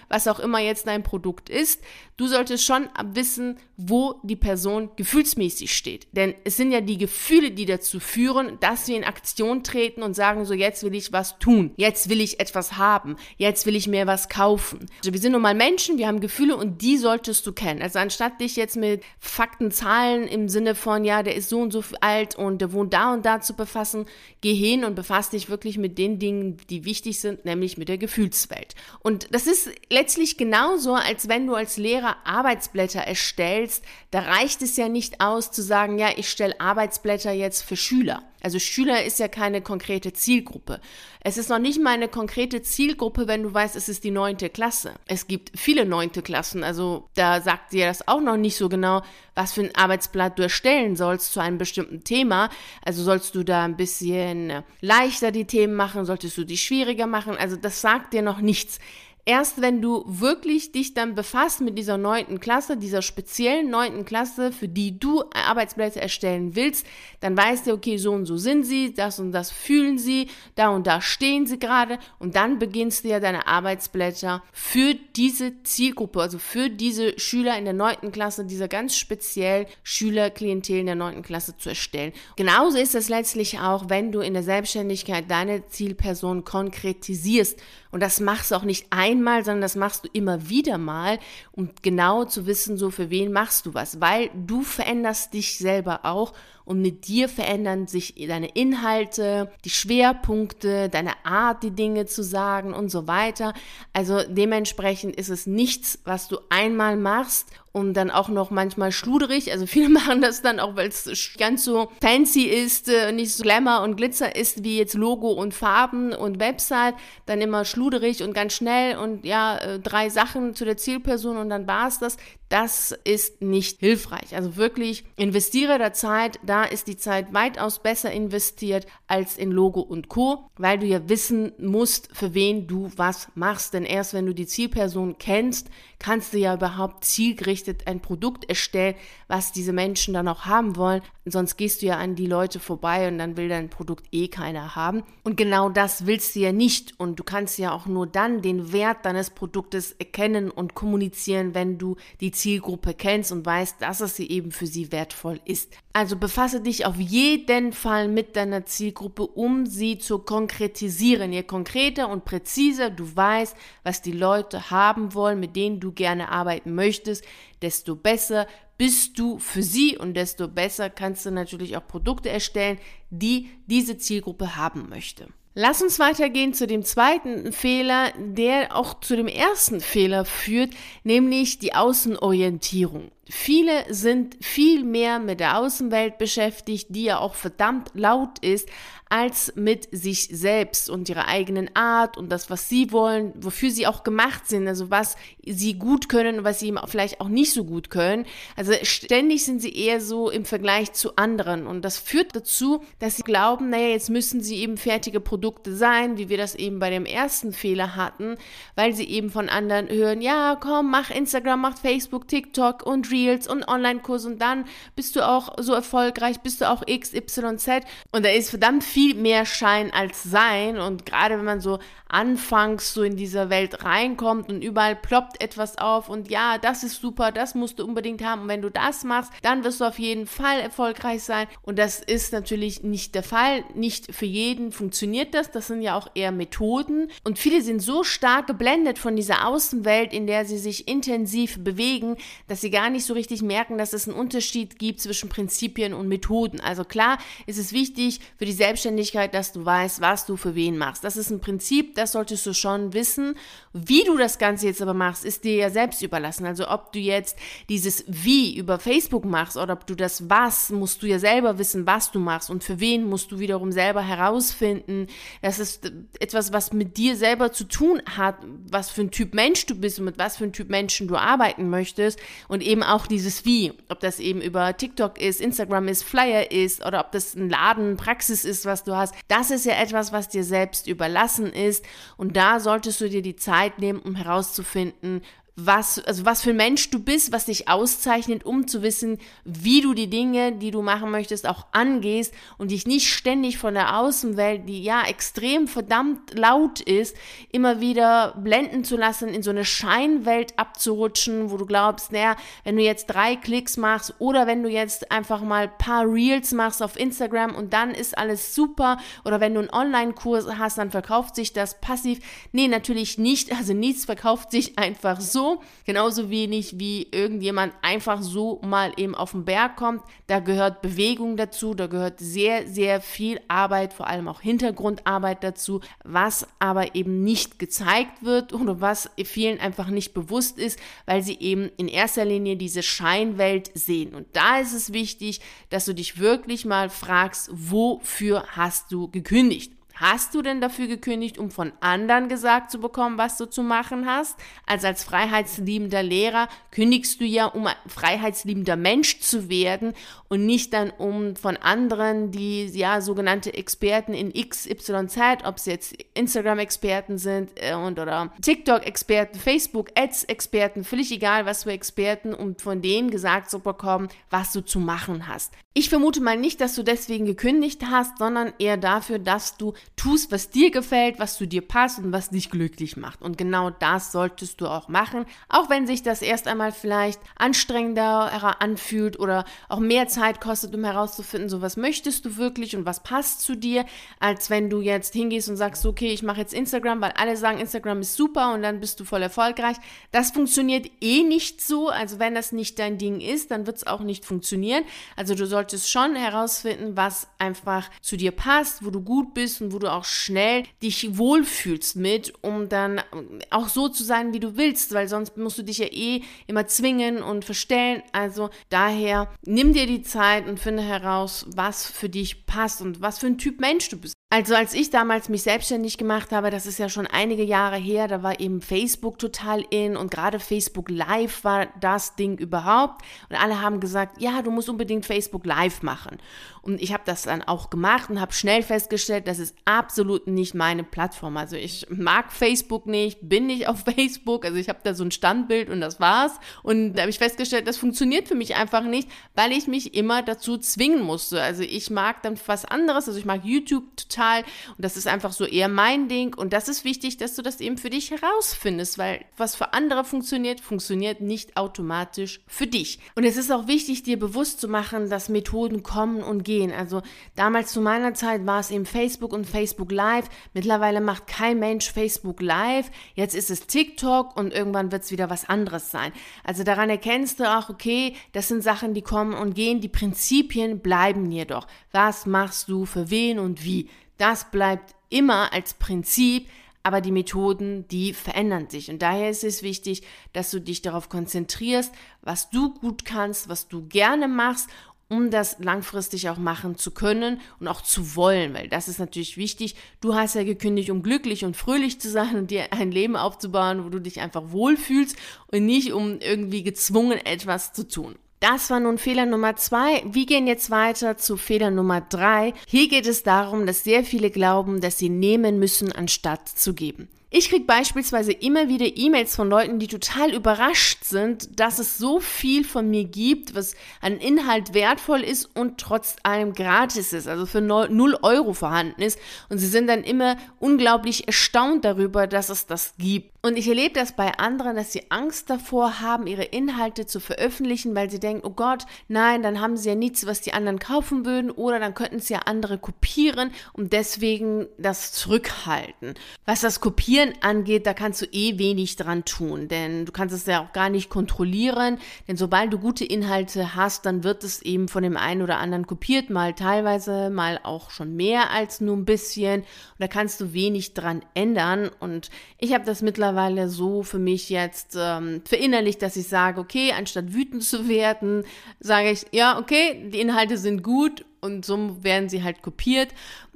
was 0.10 0.28
auch 0.28 0.40
immer 0.40 0.60
jetzt 0.60 0.88
dein 0.88 1.04
Produkt 1.04 1.50
ist. 1.50 1.82
Du 2.20 2.28
solltest 2.28 2.66
schon 2.66 2.90
wissen, 3.14 3.58
wo 3.78 4.20
die 4.24 4.36
Person 4.36 4.90
gefühlsmäßig 4.98 5.74
steht. 5.74 6.08
Denn 6.12 6.36
es 6.44 6.58
sind 6.58 6.74
ja 6.74 6.82
die 6.82 6.98
Gefühle, 6.98 7.52
die 7.52 7.66
dazu 7.66 8.02
führen, 8.02 8.58
dass 8.60 8.90
wir 8.90 8.98
in 8.98 9.06
Aktion 9.06 9.64
treten 9.64 10.04
und 10.04 10.16
sagen, 10.16 10.44
so 10.44 10.54
jetzt 10.54 10.84
will 10.84 10.94
ich 10.96 11.14
was 11.14 11.40
tun, 11.40 11.72
jetzt 11.78 12.10
will 12.10 12.20
ich 12.20 12.42
etwas 12.42 12.76
haben, 12.76 13.16
jetzt 13.38 13.66
will 13.66 13.78
ich 13.78 13.88
mir 13.88 14.06
was 14.06 14.28
kaufen. 14.28 14.88
Also 14.98 15.14
wir 15.14 15.20
sind 15.22 15.32
nun 15.32 15.42
mal 15.42 15.56
Menschen, 15.56 15.98
wir 15.98 16.08
haben 16.08 16.20
Gefühle 16.20 16.58
und 16.58 16.82
die 16.82 16.98
solltest 16.98 17.48
du 17.48 17.54
kennen. 17.54 17.82
Also 17.82 18.00
anstatt 18.00 18.42
dich 18.42 18.58
jetzt 18.58 18.76
mit 18.76 19.02
Fakten, 19.20 19.72
Zahlen 19.72 20.28
im 20.28 20.50
Sinne 20.50 20.76
von, 20.76 21.06
ja, 21.06 21.24
der 21.24 21.36
ist 21.36 21.48
so 21.48 21.62
und 21.62 21.72
so 21.72 21.86
alt 22.02 22.36
und 22.36 22.60
der 22.60 22.74
wohnt 22.74 22.94
da 22.94 23.14
und 23.14 23.26
da 23.26 23.40
zu 23.40 23.56
befassen, 23.56 24.08
geh 24.42 24.54
hin 24.54 24.84
und 24.84 24.96
befass 24.96 25.30
dich 25.30 25.50
wirklich 25.50 25.78
mit 25.78 25.98
den 25.98 26.20
Dingen, 26.20 26.58
die 26.70 26.84
wichtig 26.84 27.22
sind, 27.22 27.46
nämlich 27.46 27.78
mit 27.78 27.88
der 27.88 27.98
Gefühlswelt. 27.98 28.76
Und 29.04 29.34
das 29.34 29.39
ist 29.48 29.70
letztlich 29.90 30.38
genauso, 30.38 30.94
als 30.94 31.28
wenn 31.28 31.46
du 31.48 31.56
als 31.56 31.78
Lehrer 31.78 32.18
Arbeitsblätter 32.26 33.02
erstellst, 33.02 33.84
da 34.12 34.22
reicht 34.22 34.62
es 34.62 34.76
ja 34.78 34.90
nicht 34.90 35.22
aus 35.22 35.52
zu 35.52 35.62
sagen, 35.62 36.00
ja, 36.00 36.10
ich 36.16 36.30
stelle 36.30 36.60
Arbeitsblätter 36.60 37.32
jetzt 37.32 37.64
für 37.64 37.78
Schüler. 37.78 38.24
Also 38.42 38.58
Schüler 38.58 39.04
ist 39.04 39.20
ja 39.20 39.28
keine 39.28 39.62
konkrete 39.62 40.14
Zielgruppe. 40.14 40.80
Es 41.22 41.38
ist 41.38 41.50
noch 41.50 41.60
nicht 41.60 41.82
mal 41.82 41.94
eine 41.94 42.08
konkrete 42.08 42.62
Zielgruppe, 42.62 43.28
wenn 43.28 43.44
du 43.44 43.54
weißt, 43.54 43.76
es 43.76 43.90
ist 43.90 44.06
die 44.06 44.12
neunte 44.12 44.50
Klasse. 44.50 44.94
Es 45.06 45.28
gibt 45.28 45.60
viele 45.60 45.86
neunte 45.86 46.22
Klassen, 46.22 46.64
also 46.64 47.10
da 47.16 47.42
sagt 47.42 47.74
dir 47.74 47.88
das 47.88 48.08
auch 48.08 48.22
noch 48.22 48.38
nicht 48.38 48.56
so 48.56 48.70
genau, 48.70 49.02
was 49.36 49.54
für 49.54 49.62
ein 49.62 49.76
Arbeitsblatt 49.76 50.40
du 50.40 50.44
erstellen 50.44 50.96
sollst 50.96 51.34
zu 51.34 51.42
einem 51.42 51.58
bestimmten 51.58 52.04
Thema. 52.06 52.50
Also 52.84 53.04
sollst 53.04 53.36
du 53.36 53.44
da 53.44 53.66
ein 53.66 53.76
bisschen 53.76 54.64
leichter 54.80 55.32
die 55.32 55.46
Themen 55.46 55.76
machen, 55.76 56.06
solltest 56.06 56.38
du 56.38 56.46
die 56.46 56.58
schwieriger 56.58 57.08
machen. 57.08 57.36
Also 57.38 57.58
das 57.58 57.82
sagt 57.82 58.14
dir 58.14 58.22
noch 58.22 58.40
nichts. 58.40 58.80
Erst 59.30 59.62
wenn 59.62 59.80
du 59.80 60.04
wirklich 60.08 60.72
dich 60.72 60.96
dann 60.96 61.14
befasst 61.14 61.62
mit 61.62 61.78
dieser 61.78 62.00
neunten 62.00 62.40
Klasse, 62.40 62.78
dieser 62.78 63.04
speziellen 63.04 63.70
neunten 63.70 64.04
Klasse, 64.04 64.52
für 64.52 64.68
die 64.68 65.00
du 65.00 65.24
Arbeitsplätze 65.36 66.02
erstellen 66.02 66.56
willst, 66.56 66.84
dann 67.20 67.38
weißt 67.38 67.68
du, 67.68 67.74
okay, 67.74 67.98
so 67.98 68.12
und 68.12 68.26
so 68.26 68.38
sind 68.38 68.64
sie, 68.64 68.92
das 68.92 69.20
und 69.20 69.32
das 69.32 69.52
fühlen 69.52 70.00
sie, 70.00 70.30
da 70.56 70.70
und 70.70 70.88
da 70.88 71.00
stehen 71.00 71.46
sie 71.46 71.60
gerade 71.60 72.00
und 72.18 72.36
dann 72.36 72.58
beginnst 72.58 73.04
du 73.04 73.10
ja 73.10 73.20
deine 73.20 73.46
Arbeitsblätter 73.46 74.42
für 74.52 74.96
diese 75.16 75.62
Zielgruppe, 75.62 76.22
also 76.22 76.40
für 76.40 76.72
diese 76.72 77.20
Schüler 77.20 77.56
in 77.56 77.66
der 77.66 77.76
neunten 77.76 78.12
Klasse, 78.12 78.46
dieser 78.46 78.68
ganz 78.68 78.96
speziell 78.96 79.68
Schülerklientel 79.84 80.78
in 80.78 80.88
der 80.88 80.96
neunten 80.96 81.22
Klasse 81.22 81.56
zu 81.56 81.70
erstellen. 81.70 82.14
Genauso 82.36 82.80
ist 82.80 82.96
es 82.96 83.10
letztlich 83.10 83.60
auch, 83.60 83.90
wenn 83.90 84.12
du 84.12 84.22
in 84.22 84.34
der 84.34 84.42
Selbstständigkeit 84.42 85.30
deine 85.30 85.68
Zielperson 85.68 86.46
konkretisierst 86.46 87.60
und 87.92 88.02
das 88.02 88.20
machst 88.20 88.52
du 88.52 88.56
auch 88.56 88.64
nicht 88.64 88.88
einmal, 88.92 89.44
sondern 89.44 89.62
das 89.62 89.76
machst 89.76 90.06
du 90.06 90.10
immer 90.14 90.50
wieder 90.50 90.78
mal, 90.78 91.20
um 91.52 91.70
genau 91.82 92.26
zu 92.26 92.46
wissen, 92.46 92.78
so 92.78 92.92
für 92.92 93.10
wen 93.10 93.32
machst 93.32 93.66
du 93.66 93.74
was, 93.74 94.00
weil 94.00 94.30
du 94.36 94.62
veränderst 94.62 95.34
dich 95.34 95.58
selber 95.58 96.02
auch 96.04 96.34
und 96.70 96.84
mit 96.84 97.08
dir 97.08 97.30
verändern 97.30 97.88
sich 97.88 98.14
deine 98.28 98.50
Inhalte, 98.50 99.52
die 99.66 99.72
Schwerpunkte, 99.72 100.88
deine 100.88 101.14
Art, 101.26 101.64
die 101.64 101.72
Dinge 101.72 102.06
zu 102.06 102.22
sagen 102.22 102.76
und 102.76 102.90
so 102.90 103.08
weiter. 103.08 103.56
Also 103.92 104.22
dementsprechend 104.28 105.16
ist 105.16 105.30
es 105.30 105.48
nichts, 105.48 105.98
was 106.04 106.28
du 106.28 106.38
einmal 106.52 106.96
machst 106.96 107.48
und 107.72 107.94
dann 107.94 108.12
auch 108.12 108.30
noch 108.30 108.52
manchmal 108.52 108.92
schluderig. 108.92 109.52
Also 109.52 109.66
viele 109.66 109.90
machen 110.00 110.22
das 110.22 110.42
dann 110.42 110.60
auch, 110.60 110.76
weil 110.76 110.90
es 110.90 111.10
ganz 111.38 111.64
so 111.64 111.90
fancy 112.02 112.44
ist, 112.44 112.90
äh, 112.90 113.12
nicht 113.12 113.34
so 113.34 113.44
Glamour 113.44 113.82
und 113.82 113.96
Glitzer 113.96 114.36
ist 114.36 114.64
wie 114.64 114.78
jetzt 114.78 114.94
Logo 114.94 115.32
und 115.32 115.54
Farben 115.54 116.14
und 116.14 116.40
Website, 116.40 116.96
dann 117.26 117.42
immer 117.42 117.66
schluderig 117.66 118.24
und 118.24 118.34
ganz 118.34 118.54
schnell 118.54 118.98
und 118.98 119.26
ja, 119.26 119.58
äh, 119.58 119.80
drei 119.80 120.10
Sachen 120.10 120.56
zu 120.56 120.66
der 120.66 120.78
Zielperson 120.78 121.38
und 121.38 121.50
dann 121.50 121.68
war 121.68 121.88
es 121.88 122.00
das. 122.00 122.18
Das 122.50 122.98
ist 123.04 123.44
nicht 123.44 123.80
hilfreich. 123.80 124.36
Also 124.36 124.56
wirklich 124.56 125.04
investiere 125.18 125.78
da 125.78 125.94
Zeit. 125.94 126.40
Da 126.44 126.59
ist 126.64 126.88
die 126.88 126.98
Zeit 126.98 127.34
weitaus 127.34 127.80
besser 127.80 128.12
investiert 128.12 128.88
als 129.08 129.38
in 129.38 129.52
Logo 129.52 129.82
und 129.82 130.10
Co., 130.10 130.50
weil 130.58 130.80
du 130.80 130.86
ja 130.86 131.08
wissen 131.10 131.52
musst, 131.58 132.10
für 132.14 132.34
wen 132.34 132.68
du 132.68 132.92
was 132.96 133.30
machst. 133.36 133.74
Denn 133.74 133.86
erst 133.86 134.14
wenn 134.14 134.26
du 134.26 134.34
die 134.34 134.48
Zielperson 134.48 135.18
kennst, 135.18 135.70
kannst 136.00 136.34
du 136.34 136.38
ja 136.38 136.56
überhaupt 136.56 137.04
zielgerichtet 137.04 137.86
ein 137.86 138.02
Produkt 138.02 138.50
erstellen, 138.50 138.96
was 139.28 139.52
diese 139.52 139.74
Menschen 139.74 140.14
dann 140.14 140.28
auch 140.28 140.46
haben 140.46 140.76
wollen. 140.76 141.02
Sonst 141.26 141.58
gehst 141.58 141.82
du 141.82 141.88
ja 141.88 141.98
an 141.98 142.16
die 142.16 142.26
Leute 142.26 142.60
vorbei 142.60 143.08
und 143.08 143.20
dann 143.20 143.38
will 143.38 143.50
dein 143.50 143.70
Produkt 143.70 144.08
eh 144.12 144.30
keiner 144.30 144.76
haben. 144.76 145.04
Und 145.24 145.38
genau 145.38 145.70
das 145.70 146.06
willst 146.06 146.36
du 146.36 146.40
ja 146.40 146.52
nicht. 146.52 147.00
Und 147.00 147.20
du 147.20 147.24
kannst 147.24 147.60
ja 147.60 147.72
auch 147.72 147.86
nur 147.86 148.08
dann 148.08 148.42
den 148.42 148.72
Wert 148.72 149.06
deines 149.06 149.30
Produktes 149.30 149.92
erkennen 149.92 150.50
und 150.50 150.74
kommunizieren, 150.74 151.54
wenn 151.54 151.78
du 151.78 151.98
die 152.22 152.32
Zielgruppe 152.32 152.94
kennst 152.94 153.32
und 153.32 153.46
weißt, 153.46 153.82
dass 153.82 154.02
es 154.02 154.16
sie 154.16 154.30
eben 154.30 154.52
für 154.52 154.68
sie 154.68 154.92
wertvoll 154.92 155.40
ist. 155.46 155.72
Also 155.94 156.16
befasse 156.50 156.64
dich 156.64 156.88
auf 156.88 156.98
jeden 156.98 157.74
Fall 157.74 158.08
mit 158.08 158.36
deiner 158.36 158.66
Zielgruppe, 158.66 159.22
um 159.22 159.68
sie 159.68 160.00
zu 160.00 160.18
konkretisieren. 160.18 161.32
Je 161.32 161.44
konkreter 161.44 162.10
und 162.10 162.26
präziser 162.26 162.90
du 162.90 163.16
weißt, 163.16 163.56
was 163.84 164.02
die 164.02 164.14
Leute 164.14 164.72
haben 164.72 165.14
wollen, 165.14 165.40
mit 165.40 165.56
denen 165.56 165.80
du 165.80 165.92
gerne 165.92 166.30
arbeiten 166.30 166.74
möchtest, 166.74 167.24
desto 167.62 167.96
besser 167.96 168.48
bist 168.80 169.20
du 169.20 169.38
für 169.38 169.62
sie 169.62 169.96
und 169.96 170.16
desto 170.16 170.48
besser 170.48 170.90
kannst 170.90 171.24
du 171.28 171.30
natürlich 171.30 171.78
auch 171.78 171.88
Produkte 171.88 172.30
erstellen, 172.30 172.80
die 173.12 173.52
diese 173.68 174.00
Zielgruppe 174.00 174.56
haben 174.56 174.90
möchte. 174.90 175.28
Lass 175.56 175.82
uns 175.82 175.98
weitergehen 176.00 176.54
zu 176.54 176.68
dem 176.68 176.84
zweiten 176.84 177.52
Fehler, 177.52 178.14
der 178.18 178.76
auch 178.76 179.00
zu 179.00 179.16
dem 179.16 179.28
ersten 179.28 179.82
Fehler 179.82 180.24
führt, 180.24 180.72
nämlich 181.04 181.58
die 181.58 181.74
Außenorientierung. 181.74 183.12
Viele 183.28 183.92
sind 183.94 184.38
viel 184.44 184.84
mehr 184.84 185.20
mit 185.20 185.40
der 185.40 185.58
Außenwelt 185.58 186.18
beschäftigt, 186.18 186.88
die 186.90 187.04
ja 187.04 187.20
auch 187.20 187.34
verdammt 187.34 187.92
laut 187.94 188.40
ist, 188.40 188.70
als 189.10 189.54
mit 189.56 189.88
sich 189.92 190.30
selbst 190.32 190.88
und 190.88 191.10
ihrer 191.10 191.28
eigenen 191.28 191.76
Art 191.76 192.16
und 192.16 192.30
das, 192.30 192.52
was 192.52 192.70
sie 192.70 192.92
wollen, 192.92 193.34
wofür 193.36 193.72
sie 193.72 193.88
auch 193.88 194.04
gemacht 194.04 194.48
sind, 194.48 194.68
also 194.68 194.92
was 194.92 195.16
sie 195.44 195.80
gut 195.80 196.10
können 196.10 196.40
und 196.40 196.44
was 196.44 196.60
sie 196.60 196.76
vielleicht 196.86 197.20
auch 197.20 197.28
nicht 197.28 197.52
so 197.52 197.66
gut 197.66 197.90
können. 197.90 198.28
Also 198.56 198.74
ständig 198.84 199.44
sind 199.46 199.64
sie 199.64 199.76
eher 199.76 200.00
so 200.00 200.30
im 200.30 200.46
Vergleich 200.46 200.94
zu 200.94 201.16
anderen 201.16 201.66
und 201.66 201.84
das 201.84 201.98
führt 201.98 202.36
dazu, 202.36 202.84
dass 203.00 203.18
sie 203.18 203.24
glauben, 203.24 203.72
naja, 203.72 203.88
jetzt 203.88 204.12
müssen 204.12 204.42
sie 204.42 204.58
eben 204.58 204.78
fertige 204.78 205.20
Produkte 205.20 205.76
sein, 205.76 206.20
wie 206.20 206.30
wir 206.30 206.38
das 206.38 206.54
eben 206.54 206.78
bei 206.78 206.92
dem 206.92 207.06
ersten 207.06 207.52
Fehler 207.52 207.96
hatten, 207.96 208.38
weil 208.76 208.94
sie 208.94 209.10
eben 209.10 209.32
von 209.32 209.50
anderen 209.50 209.90
hören, 209.90 210.22
ja, 210.22 210.56
komm, 210.56 210.92
mach 210.92 211.10
Instagram, 211.10 211.62
mach 211.62 211.80
Facebook, 211.80 212.28
TikTok 212.28 212.86
und 212.86 213.10
Reels 213.10 213.48
und 213.48 213.68
Online-Kurs 213.68 214.26
und 214.26 214.40
dann 214.40 214.66
bist 214.96 215.16
du 215.16 215.28
auch 215.28 215.56
so 215.58 215.74
erfolgreich, 215.74 216.42
bist 216.42 216.62
du 216.62 216.70
auch 216.70 216.84
XYZ 216.86 217.86
und 218.12 218.24
da 218.24 218.30
ist 218.30 218.52
verdammt 218.52 218.84
viel 218.84 218.99
viel 219.00 219.16
mehr 219.16 219.46
Schein 219.46 219.94
als 219.94 220.24
Sein. 220.24 220.78
Und 220.78 221.06
gerade 221.06 221.38
wenn 221.38 221.46
man 221.46 221.62
so 221.62 221.80
anfangs 222.10 222.94
so 222.94 223.04
in 223.04 223.16
dieser 223.16 223.50
Welt 223.50 223.86
reinkommt 223.86 224.50
und 224.50 224.64
überall 224.64 224.96
ploppt 224.96 225.42
etwas 225.42 225.78
auf 225.78 226.10
und 226.10 226.30
ja, 226.30 226.58
das 226.58 226.84
ist 226.84 227.00
super, 227.00 227.32
das 227.32 227.54
musst 227.54 227.80
du 227.80 227.86
unbedingt 227.86 228.24
haben. 228.24 228.42
Und 228.42 228.48
wenn 228.48 228.64
du 228.64 228.72
das 228.72 229.04
machst, 229.04 229.32
dann 229.44 229.64
wirst 229.64 229.80
du 229.80 229.86
auf 229.86 230.00
jeden 230.00 230.26
Fall 230.26 230.60
erfolgreich 230.60 231.24
sein. 231.24 231.48
Und 231.62 231.78
das 231.78 232.00
ist 232.00 232.34
natürlich 232.34 232.84
nicht 232.84 233.16
der 233.16 233.24
Fall. 233.24 233.64
Nicht 233.76 234.14
für 234.14 234.26
jeden 234.26 234.72
funktioniert 234.72 235.34
das. 235.34 235.52
Das 235.52 235.68
sind 235.68 235.82
ja 235.82 235.96
auch 235.96 236.10
eher 236.16 236.32
Methoden. 236.32 237.10
Und 237.24 237.38
viele 237.38 237.62
sind 237.62 237.80
so 237.80 238.04
stark 238.04 238.48
geblendet 238.48 238.98
von 238.98 239.16
dieser 239.16 239.48
Außenwelt, 239.48 240.12
in 240.12 240.26
der 240.26 240.46
sie 240.46 240.58
sich 240.58 240.88
intensiv 240.88 241.64
bewegen, 241.64 242.18
dass 242.48 242.62
sie 242.62 242.72
gar 242.72 242.90
nicht 242.90 243.06
so 243.06 243.14
richtig 243.14 243.44
merken, 243.44 243.78
dass 243.78 243.94
es 243.94 244.08
einen 244.08 244.18
Unterschied 244.18 244.80
gibt 244.80 245.00
zwischen 245.00 245.30
Prinzipien 245.30 245.94
und 245.94 246.08
Methoden. 246.08 246.60
Also 246.60 246.84
klar 246.84 247.20
ist 247.46 247.60
es 247.60 247.72
wichtig 247.72 248.20
für 248.38 248.46
die 248.46 248.52
Selbstständigkeit, 248.52 248.89
dass 248.98 249.52
du 249.52 249.66
weißt, 249.66 250.02
was 250.02 250.26
du 250.26 250.38
für 250.38 250.56
wen 250.56 250.78
machst. 250.78 251.04
Das 251.04 251.18
ist 251.18 251.30
ein 251.30 251.40
Prinzip, 251.40 251.96
das 251.96 252.14
solltest 252.14 252.46
du 252.46 252.54
schon 252.54 252.94
wissen. 252.94 253.36
Wie 253.74 254.04
du 254.04 254.18
das 254.18 254.38
Ganze 254.38 254.68
jetzt 254.68 254.82
aber 254.82 254.94
machst, 254.94 255.26
ist 255.26 255.44
dir 255.44 255.56
ja 255.56 255.70
selbst 255.70 256.02
überlassen. 256.02 256.46
Also 256.46 256.70
ob 256.70 256.92
du 256.92 257.00
jetzt 257.00 257.38
dieses 257.70 258.04
Wie 258.08 258.58
über 258.58 258.80
Facebook 258.80 259.26
machst 259.26 259.58
oder 259.58 259.74
ob 259.74 259.86
du 259.86 259.96
das 259.96 260.30
Was, 260.30 260.70
musst 260.70 261.04
du 261.04 261.08
ja 261.08 261.20
selber 261.20 261.58
wissen, 261.58 261.86
was 261.86 262.12
du 262.12 262.20
machst 262.20 262.50
und 262.50 262.64
für 262.64 262.80
wen 262.80 263.08
musst 263.08 263.32
du 263.32 263.40
wiederum 263.40 263.72
selber 263.72 264.02
herausfinden. 264.02 265.08
Das 265.42 265.60
ist 265.60 265.92
etwas, 266.20 266.54
was 266.54 266.74
mit 266.74 266.98
dir 266.98 267.16
selber 267.16 267.52
zu 267.52 267.66
tun 267.66 268.02
hat, 268.18 268.38
was 268.70 268.90
für 268.90 269.02
ein 269.02 269.12
Typ 269.12 269.34
Mensch 269.34 269.66
du 269.66 269.76
bist 269.76 270.00
und 270.00 270.06
mit 270.06 270.18
was 270.18 270.38
für 270.38 270.46
ein 270.46 270.54
Typ 270.54 270.70
Menschen 270.70 271.08
du 271.08 271.16
arbeiten 271.16 271.70
möchtest 271.70 272.20
und 272.48 272.62
eben 272.62 272.84
auch 272.84 273.08
dieses 273.08 273.46
Wie, 273.46 273.74
ob 273.90 274.00
das 274.00 274.20
eben 274.20 274.42
über 274.42 274.76
TikTok 274.76 275.20
ist, 275.20 275.42
Instagram 275.42 275.88
ist, 275.88 276.04
Flyer 276.04 276.52
ist 276.52 276.86
oder 276.86 277.00
ob 277.02 277.12
das 277.12 277.36
ein 277.36 277.50
Laden, 277.50 277.98
Praxis 277.98 278.46
ist, 278.46 278.66
was 278.66 278.79
du 278.84 278.96
hast. 278.96 279.14
Das 279.28 279.52
ist 279.52 279.66
ja 279.66 279.74
etwas, 279.74 280.12
was 280.12 280.28
dir 280.28 280.44
selbst 280.44 280.88
überlassen 280.88 281.52
ist 281.52 281.86
und 282.18 282.36
da 282.36 282.60
solltest 282.60 283.02
du 283.02 283.10
dir 283.10 283.22
die 283.22 283.36
Zeit 283.36 283.80
nehmen, 283.80 284.00
um 284.00 284.16
herauszufinden, 284.16 285.22
was, 285.66 286.00
also 286.00 286.26
was 286.26 286.42
für 286.42 286.52
ein 286.52 286.58
Mensch 286.58 286.90
du 286.90 287.00
bist, 287.00 287.32
was 287.32 287.46
dich 287.46 287.68
auszeichnet, 287.68 288.46
um 288.46 288.68
zu 288.68 288.82
wissen, 288.82 289.18
wie 289.44 289.82
du 289.82 289.94
die 289.94 290.10
Dinge, 290.10 290.54
die 290.54 290.72
du 290.72 290.82
machen 290.82 291.12
möchtest, 291.12 291.48
auch 291.48 291.66
angehst 291.72 292.34
und 292.58 292.72
dich 292.72 292.86
nicht 292.86 293.14
ständig 293.14 293.58
von 293.58 293.74
der 293.74 293.98
Außenwelt, 293.98 294.68
die 294.68 294.84
ja 294.84 295.04
extrem 295.06 295.68
verdammt 295.68 296.38
laut 296.38 296.80
ist, 296.80 297.16
immer 297.52 297.82
wieder 297.82 298.36
blenden 298.38 298.84
zu 298.84 298.98
lassen, 298.98 299.30
in 299.30 299.44
so 299.44 299.50
eine 299.50 299.66
Scheinwelt 299.66 300.58
abzurutschen, 300.58 301.52
wo 301.52 301.58
du 301.58 301.66
glaubst, 301.66 302.12
naja, 302.12 302.36
wenn 302.64 302.76
du 302.76 302.84
jetzt 302.84 303.08
drei 303.08 303.36
Klicks 303.36 303.78
machst 303.78 304.14
oder 304.20 304.48
wenn 304.48 304.64
du 304.64 304.70
jetzt 304.70 305.12
einfach 305.12 305.42
mal 305.42 305.64
ein 305.64 305.78
paar 305.78 306.06
Reels 306.06 306.52
machst 306.52 306.84
auf 306.84 307.00
Instagram 307.00 307.56
und 307.56 307.74
dann 307.74 307.92
ist 307.92 308.18
alles 308.18 308.54
super 308.54 308.98
oder 309.26 309.40
wenn 309.40 309.54
du 309.54 309.60
einen 309.60 309.70
Online-Kurs 309.70 310.48
hast, 310.58 310.78
dann 310.78 310.92
verkauft 310.92 311.36
sich 311.36 311.54
das 311.54 311.80
passiv. 311.82 312.20
Nee, 312.52 312.68
natürlich 312.68 313.18
nicht. 313.18 313.52
Also 313.52 313.74
nichts 313.74 314.06
verkauft 314.06 314.52
sich 314.52 314.78
einfach 314.78 315.20
so 315.20 315.49
Genauso 315.86 316.30
wenig 316.30 316.80
wie 316.80 317.08
irgendjemand 317.12 317.74
einfach 317.82 318.22
so 318.22 318.60
mal 318.64 318.92
eben 318.98 319.16
auf 319.16 319.32
den 319.32 319.46
Berg 319.46 319.76
kommt. 319.76 320.04
Da 320.28 320.40
gehört 320.40 320.82
Bewegung 320.82 321.38
dazu, 321.38 321.74
da 321.74 321.88
gehört 321.88 322.20
sehr, 322.20 322.68
sehr 322.68 323.02
viel 323.02 323.40
Arbeit, 323.48 323.94
vor 323.94 324.08
allem 324.08 324.28
auch 324.28 324.42
Hintergrundarbeit 324.42 325.44
dazu, 325.44 325.82
was 326.04 326.48
aber 326.60 326.96
eben 326.96 327.24
nicht 327.24 327.60
gezeigt 327.60 328.24
wird 328.24 328.54
oder 328.54 328.82
was 328.82 329.10
vielen 329.24 329.60
einfach 329.60 329.88
nicht 329.88 330.14
bewusst 330.14 330.60
ist, 330.60 330.80
weil 331.06 331.24
sie 331.24 331.40
eben 331.40 331.70
in 331.78 331.88
erster 331.88 332.26
Linie 332.26 332.58
diese 332.58 332.84
Scheinwelt 332.84 333.72
sehen. 333.74 334.14
Und 334.14 334.28
da 334.34 334.60
ist 334.60 334.74
es 334.74 334.94
wichtig, 334.94 335.42
dass 335.70 335.86
du 335.86 335.94
dich 335.94 336.20
wirklich 336.20 336.66
mal 336.66 336.90
fragst, 336.90 337.50
wofür 337.52 338.44
hast 338.56 338.92
du 338.92 339.10
gekündigt? 339.10 339.79
Hast 340.00 340.34
du 340.34 340.42
denn 340.42 340.62
dafür 340.62 340.88
gekündigt, 340.88 341.38
um 341.38 341.52
von 341.52 341.74
anderen 341.82 342.30
gesagt 342.30 342.72
zu 342.72 342.80
bekommen, 342.80 343.18
was 343.18 343.36
du 343.36 343.46
zu 343.46 343.64
machen 343.64 344.06
hast? 344.06 344.38
Also 344.66 344.88
als 344.88 345.04
freiheitsliebender 345.04 346.02
Lehrer 346.02 346.48
kündigst 346.72 347.20
du 347.20 347.26
ja, 347.26 347.48
um 347.48 347.68
ein 347.68 347.76
freiheitsliebender 347.86 348.78
Mensch 348.78 349.20
zu 349.20 349.50
werden 349.50 349.94
und 350.30 350.46
nicht 350.46 350.72
dann 350.72 350.90
um 350.92 351.36
von 351.36 351.58
anderen, 351.58 352.32
die 352.32 352.68
ja 352.68 353.02
sogenannte 353.02 353.54
Experten 353.54 354.14
in 354.14 354.32
XYZ, 354.32 355.44
ob 355.44 355.58
es 355.58 355.66
jetzt 355.66 355.98
Instagram-Experten 356.14 357.18
sind 357.18 357.52
äh, 357.56 357.74
und 357.76 358.00
oder 358.00 358.32
TikTok-Experten, 358.42 359.38
Facebook-Ads-Experten, 359.38 360.86
völlig 360.86 361.12
egal, 361.12 361.46
was 361.46 361.64
für 361.64 361.74
Experten, 361.74 362.34
um 362.34 362.56
von 362.56 362.82
denen 362.82 363.12
gesagt 363.12 363.50
zu 363.50 363.60
bekommen, 363.60 364.08
was 364.30 364.54
du 364.54 364.62
zu 364.62 364.80
machen 364.80 365.28
hast. 365.28 365.54
Ich 365.80 365.88
vermute 365.88 366.20
mal 366.20 366.36
nicht, 366.36 366.60
dass 366.60 366.76
du 366.76 366.84
deswegen 366.84 367.26
gekündigt 367.26 367.86
hast, 367.90 368.18
sondern 368.18 368.52
eher 368.60 368.76
dafür, 368.76 369.18
dass 369.18 369.56
du 369.56 369.76
tust, 369.96 370.30
was 370.30 370.50
dir 370.50 370.72
gefällt, 370.72 371.20
was 371.20 371.38
zu 371.38 371.48
dir 371.48 371.62
passt 371.62 372.00
und 372.00 372.12
was 372.12 372.32
dich 372.32 372.50
glücklich 372.50 372.98
macht. 372.98 373.22
Und 373.22 373.38
genau 373.38 373.70
das 373.70 374.12
solltest 374.12 374.60
du 374.60 374.68
auch 374.68 374.90
machen, 374.90 375.26
auch 375.48 375.70
wenn 375.70 375.88
sich 375.88 376.04
das 376.04 376.22
erst 376.22 376.50
einmal 376.50 376.74
vielleicht 376.74 377.22
anstrengender 377.38 378.62
anfühlt 378.62 379.18
oder 379.18 379.46
auch 379.70 379.80
mehr 379.80 380.10
Zeit 380.10 380.42
kostet, 380.42 380.76
um 380.76 380.84
herauszufinden, 380.84 381.48
so 381.48 381.62
was 381.62 381.78
möchtest 381.78 382.26
du 382.26 382.36
wirklich 382.36 382.76
und 382.76 382.86
was 382.86 383.02
passt 383.02 383.40
zu 383.40 383.56
dir, 383.56 383.86
als 384.20 384.50
wenn 384.50 384.70
du 384.70 384.82
jetzt 384.82 385.14
hingehst 385.14 385.48
und 385.48 385.56
sagst, 385.56 385.86
okay, 385.86 386.12
ich 386.12 386.24
mache 386.24 386.42
jetzt 386.42 386.54
Instagram, 386.54 387.00
weil 387.00 387.14
alle 387.16 387.38
sagen, 387.38 387.58
Instagram 387.58 388.02
ist 388.02 388.18
super 388.18 388.54
und 388.54 388.64
dann 388.64 388.82
bist 388.82 389.00
du 389.00 389.06
voll 389.06 389.22
erfolgreich. 389.22 389.78
Das 390.12 390.32
funktioniert 390.32 390.92
eh 391.00 391.24
nicht 391.24 391.62
so. 391.62 391.88
Also 391.88 392.20
wenn 392.20 392.36
das 392.36 392.52
nicht 392.52 392.80
dein 392.80 392.98
Ding 392.98 393.22
ist, 393.22 393.50
dann 393.52 393.66
wird 393.66 393.78
es 393.78 393.88
auch 393.88 394.02
nicht 394.02 394.26
funktionieren. 394.26 394.84
Also 395.16 395.36
du 395.36 395.48
solltest 395.48 395.69
schon 395.74 396.16
herausfinden, 396.16 396.96
was 396.96 397.28
einfach 397.38 397.90
zu 398.02 398.18
dir 398.18 398.32
passt, 398.32 398.86
wo 398.86 398.90
du 398.90 399.02
gut 399.02 399.34
bist 399.34 399.62
und 399.62 399.74
wo 399.74 399.80
du 399.80 399.92
auch 399.92 400.06
schnell 400.06 400.64
dich 400.82 401.18
wohlfühlst 401.18 401.96
mit, 401.96 402.34
um 402.42 402.70
dann 402.70 403.02
auch 403.50 403.70
so 403.70 403.90
zu 403.90 404.04
sein, 404.04 404.34
wie 404.34 404.40
du 404.40 404.58
willst, 404.58 404.94
weil 404.94 405.08
sonst 405.08 405.38
musst 405.38 405.58
du 405.58 405.64
dich 405.64 405.80
ja 405.80 405.88
eh 405.88 406.24
immer 406.48 406.68
zwingen 406.68 407.22
und 407.22 407.46
verstellen. 407.46 408.04
Also 408.12 408.50
daher 408.70 409.30
nimm 409.46 409.74
dir 409.74 409.88
die 409.88 410.04
Zeit 410.04 410.48
und 410.48 410.60
finde 410.60 410.84
heraus, 410.84 411.46
was 411.56 411.86
für 411.86 412.10
dich 412.10 412.46
passt 412.46 412.82
und 412.82 413.02
was 413.02 413.20
für 413.20 413.28
ein 413.28 413.38
Typ 413.38 413.60
Mensch 413.60 413.90
du 413.90 413.98
bist. 413.98 414.14
Also 414.32 414.54
als 414.54 414.76
ich 414.76 414.92
damals 414.92 415.28
mich 415.28 415.42
selbstständig 415.42 415.98
gemacht 415.98 416.32
habe, 416.32 416.52
das 416.52 416.68
ist 416.68 416.78
ja 416.78 416.88
schon 416.88 417.08
einige 417.08 417.42
Jahre 417.42 417.78
her, 417.78 418.08
da 418.08 418.22
war 418.22 418.40
eben 418.40 418.62
Facebook 418.62 419.18
total 419.18 419.66
in 419.72 419.98
und 419.98 420.12
gerade 420.12 420.40
Facebook 420.40 420.88
Live 420.92 421.44
war 421.44 421.66
das 421.80 422.16
Ding 422.16 422.38
überhaupt 422.38 423.04
und 423.30 423.42
alle 423.42 423.60
haben 423.60 423.80
gesagt, 423.80 424.22
ja, 424.22 424.44
du 424.44 424.52
musst 424.52 424.70
unbedingt 424.70 425.08
Facebook 425.08 425.48
Live 425.48 425.82
machen. 425.82 426.20
Und 426.62 426.82
ich 426.82 426.94
habe 426.94 427.04
das 427.06 427.24
dann 427.24 427.42
auch 427.42 427.70
gemacht 427.70 428.10
und 428.10 428.20
habe 428.20 428.34
schnell 428.34 428.64
festgestellt, 428.64 429.28
das 429.28 429.40
ist 429.40 429.56
absolut 429.66 430.28
nicht 430.28 430.54
meine 430.54 430.84
Plattform. 430.84 431.38
Also 431.38 431.56
ich 431.56 431.88
mag 431.90 432.32
Facebook 432.32 432.86
nicht, 432.86 433.20
bin 433.22 433.48
nicht 433.48 433.68
auf 433.68 433.80
Facebook, 433.96 434.46
also 434.46 434.58
ich 434.58 434.70
habe 434.70 434.80
da 434.84 434.94
so 434.94 435.04
ein 435.04 435.12
Standbild 435.12 435.70
und 435.70 435.82
das 435.82 436.00
war's. 436.00 436.34
Und 436.64 436.94
da 436.94 437.02
habe 437.02 437.10
ich 437.10 437.20
festgestellt, 437.20 437.68
das 437.68 437.78
funktioniert 437.78 438.28
für 438.28 438.36
mich 438.36 438.56
einfach 438.56 438.84
nicht, 438.84 439.10
weil 439.36 439.52
ich 439.52 439.68
mich 439.68 439.94
immer 439.94 440.22
dazu 440.22 440.58
zwingen 440.58 441.02
musste. 441.02 441.42
Also 441.42 441.64
ich 441.64 441.90
mag 441.90 442.22
dann 442.24 442.38
was 442.46 442.66
anderes, 442.66 443.08
also 443.08 443.20
ich 443.20 443.26
mag 443.26 443.44
YouTube 443.44 443.96
total. 443.96 444.42
Und 444.42 444.84
das 444.84 444.98
ist 444.98 445.08
einfach 445.08 445.32
so 445.32 445.46
eher 445.46 445.70
mein 445.70 446.08
Ding. 446.08 446.36
Und 446.36 446.54
das 446.54 446.68
ist 446.68 446.84
wichtig, 446.84 447.18
dass 447.18 447.36
du 447.36 447.42
das 447.42 447.60
eben 447.60 447.78
für 447.78 447.90
dich 447.90 448.12
herausfindest, 448.12 448.98
weil 448.98 449.26
was 449.38 449.56
für 449.56 449.74
andere 449.74 450.04
funktioniert, 450.04 450.60
funktioniert 450.60 451.22
nicht 451.22 451.58
automatisch 451.58 452.42
für 452.48 452.68
dich. 452.68 453.00
Und 453.16 453.24
es 453.24 453.38
ist 453.38 453.52
auch 453.52 453.68
wichtig, 453.68 454.04
dir 454.04 454.20
bewusst 454.20 454.60
zu 454.60 454.68
machen, 454.68 455.10
dass 455.10 455.30
Methoden 455.30 455.84
kommen 455.84 456.22
und 456.22 456.44
gehen. 456.44 456.59
Also 456.68 457.02
damals 457.36 457.72
zu 457.72 457.82
meiner 457.82 458.14
Zeit 458.14 458.46
war 458.46 458.60
es 458.60 458.72
eben 458.72 458.86
Facebook 458.86 459.34
und 459.34 459.46
Facebook 459.46 459.92
Live. 459.92 460.30
Mittlerweile 460.54 461.02
macht 461.02 461.28
kein 461.28 461.60
Mensch 461.60 461.92
Facebook 461.92 462.42
Live. 462.42 462.92
Jetzt 463.16 463.36
ist 463.36 463.50
es 463.50 463.68
TikTok 463.68 464.36
und 464.38 464.54
irgendwann 464.54 464.92
wird 464.92 465.04
es 465.04 465.12
wieder 465.12 465.30
was 465.30 465.48
anderes 465.48 465.92
sein. 465.92 466.12
Also 466.44 466.64
daran 466.64 466.90
erkennst 466.90 467.40
du 467.40 467.50
auch, 467.50 467.70
okay, 467.70 468.16
das 468.34 468.48
sind 468.48 468.64
Sachen, 468.64 468.94
die 468.94 469.02
kommen 469.02 469.34
und 469.34 469.56
gehen. 469.56 469.82
Die 469.82 469.88
Prinzipien 469.90 470.80
bleiben 470.80 471.32
jedoch. 471.32 471.68
Was 471.92 472.26
machst 472.26 472.70
du 472.70 472.86
für 472.86 473.10
wen 473.10 473.40
und 473.40 473.64
wie? 473.64 473.90
Das 474.18 474.52
bleibt 474.52 474.96
immer 475.10 475.54
als 475.54 475.74
Prinzip, 475.74 476.48
aber 476.84 477.02
die 477.02 477.12
Methoden, 477.12 477.88
die 477.90 478.14
verändern 478.14 478.70
sich. 478.70 478.90
Und 478.90 479.02
daher 479.02 479.30
ist 479.30 479.44
es 479.44 479.64
wichtig, 479.64 480.04
dass 480.34 480.50
du 480.52 480.60
dich 480.60 480.82
darauf 480.82 481.10
konzentrierst, 481.10 481.94
was 482.22 482.50
du 482.50 482.74
gut 482.74 483.06
kannst, 483.06 483.50
was 483.50 483.68
du 483.68 483.88
gerne 483.88 484.28
machst 484.28 484.70
um 485.10 485.32
das 485.32 485.58
langfristig 485.60 486.30
auch 486.30 486.38
machen 486.38 486.78
zu 486.78 486.92
können 486.92 487.42
und 487.60 487.68
auch 487.68 487.82
zu 487.82 488.16
wollen, 488.16 488.54
weil 488.54 488.70
das 488.70 488.88
ist 488.88 489.00
natürlich 489.00 489.38
wichtig. 489.38 489.76
Du 490.02 490.16
hast 490.16 490.36
ja 490.36 490.44
gekündigt, 490.44 490.92
um 490.92 491.02
glücklich 491.04 491.44
und 491.46 491.58
fröhlich 491.58 492.00
zu 492.00 492.10
sein 492.10 492.36
und 492.36 492.52
dir 492.52 492.72
ein 492.72 492.92
Leben 492.92 493.16
aufzubauen, 493.16 493.84
wo 493.84 493.90
du 493.90 494.00
dich 494.00 494.22
einfach 494.22 494.52
wohlfühlst 494.52 495.18
und 495.48 495.66
nicht 495.66 495.94
um 495.94 496.20
irgendwie 496.20 496.64
gezwungen 496.64 497.20
etwas 497.26 497.74
zu 497.74 497.88
tun. 497.88 498.16
Das 498.40 498.70
war 498.70 498.80
nun 498.80 498.98
Fehler 498.98 499.26
Nummer 499.26 499.58
zwei. 499.58 500.02
Wir 500.06 500.26
gehen 500.26 500.48
jetzt 500.48 500.70
weiter 500.70 501.18
zu 501.18 501.36
Fehler 501.36 501.72
Nummer 501.72 502.00
drei. 502.00 502.54
Hier 502.68 502.88
geht 502.88 503.06
es 503.06 503.24
darum, 503.24 503.66
dass 503.66 503.84
sehr 503.84 504.06
viele 504.06 504.30
glauben, 504.30 504.80
dass 504.80 504.98
sie 504.98 505.10
nehmen 505.10 505.60
müssen, 505.60 505.92
anstatt 505.92 506.48
zu 506.48 506.74
geben. 506.74 507.10
Ich 507.32 507.50
kriege 507.50 507.66
beispielsweise 507.66 508.32
immer 508.32 508.70
wieder 508.70 508.88
E-Mails 508.98 509.36
von 509.36 509.52
Leuten, 509.52 509.78
die 509.78 509.86
total 509.86 510.34
überrascht 510.34 511.04
sind, 511.04 511.60
dass 511.60 511.78
es 511.78 512.00
so 512.00 512.20
viel 512.20 512.64
von 512.64 512.90
mir 512.90 513.04
gibt, 513.04 513.54
was 513.54 513.76
an 514.02 514.18
Inhalt 514.18 514.74
wertvoll 514.74 515.22
ist 515.22 515.48
und 515.56 515.80
trotz 515.80 516.16
allem 516.24 516.54
gratis 516.54 517.14
ist, 517.14 517.28
also 517.28 517.46
für 517.46 517.62
0 517.62 518.18
Euro 518.24 518.54
vorhanden 518.54 519.04
ist. 519.04 519.20
Und 519.48 519.60
sie 519.60 519.68
sind 519.68 519.86
dann 519.86 520.04
immer 520.04 520.38
unglaublich 520.60 521.28
erstaunt 521.28 521.86
darüber, 521.86 522.26
dass 522.26 522.50
es 522.50 522.66
das 522.66 522.96
gibt. 522.98 523.32
Und 523.42 523.58
ich 523.58 523.70
erlebe 523.70 523.94
das 523.94 524.16
bei 524.16 524.38
anderen, 524.38 524.76
dass 524.76 524.92
sie 524.92 525.12
Angst 525.12 525.50
davor 525.50 526.02
haben, 526.02 526.28
ihre 526.28 526.44
Inhalte 526.44 527.06
zu 527.06 527.22
veröffentlichen, 527.22 527.96
weil 527.96 528.10
sie 528.10 528.20
denken, 528.20 528.46
oh 528.46 528.50
Gott, 528.50 528.86
nein, 529.08 529.44
dann 529.44 529.62
haben 529.62 529.78
sie 529.78 529.88
ja 529.88 529.96
nichts, 529.96 530.26
was 530.26 530.42
die 530.42 530.52
anderen 530.52 530.80
kaufen 530.80 531.26
würden 531.26 531.50
oder 531.50 531.80
dann 531.80 531.94
könnten 531.94 532.20
sie 532.20 532.34
ja 532.34 532.42
andere 532.46 532.78
kopieren 532.80 533.52
und 533.72 533.94
deswegen 533.94 534.68
das 534.78 535.14
zurückhalten. 535.14 536.16
Was 536.46 536.62
das 536.62 536.82
Kopieren 536.82 537.19
angeht, 537.42 537.86
da 537.86 537.94
kannst 537.94 538.22
du 538.22 538.26
eh 538.32 538.58
wenig 538.58 538.96
dran 538.96 539.26
tun, 539.26 539.68
denn 539.68 540.06
du 540.06 540.12
kannst 540.12 540.36
es 540.36 540.46
ja 540.46 540.64
auch 540.64 540.74
gar 540.74 540.90
nicht 540.90 541.10
kontrollieren, 541.10 542.00
denn 542.28 542.38
sobald 542.38 542.74
du 542.74 542.80
gute 542.80 543.06
Inhalte 543.06 543.76
hast, 543.76 544.06
dann 544.06 544.24
wird 544.24 544.44
es 544.44 544.62
eben 544.62 544.88
von 544.88 545.04
dem 545.04 545.18
einen 545.18 545.42
oder 545.42 545.58
anderen 545.58 545.88
kopiert, 545.88 546.30
mal 546.30 546.54
teilweise, 546.54 547.30
mal 547.30 547.60
auch 547.64 547.90
schon 547.90 548.16
mehr 548.16 548.52
als 548.52 548.82
nur 548.82 548.98
ein 548.98 549.06
bisschen. 549.06 549.62
Und 549.62 550.00
da 550.00 550.08
kannst 550.08 550.42
du 550.42 550.54
wenig 550.54 550.94
dran 550.94 551.22
ändern. 551.34 551.90
Und 552.00 552.30
ich 552.58 552.74
habe 552.74 552.86
das 552.86 553.02
mittlerweile 553.02 553.30
mittlerweile 553.30 553.70
so 553.70 554.04
für 554.04 554.20
mich 554.20 554.50
jetzt 554.50 554.98
ähm, 555.00 555.42
verinnerlicht, 555.46 556.02
dass 556.02 556.16
ich 556.16 556.28
sage, 556.28 556.60
okay, 556.60 556.94
anstatt 556.98 557.34
wütend 557.34 557.64
zu 557.64 557.88
werden, 557.88 558.44
sage 558.80 559.12
ich, 559.12 559.26
ja, 559.32 559.60
okay, 559.60 560.10
die 560.12 560.20
Inhalte 560.20 560.58
sind 560.58 560.84
gut 560.84 561.26
und 561.42 561.66
so 561.66 562.04
werden 562.04 562.30
sie 562.30 562.44
halt 562.44 562.62
kopiert, 562.62 563.10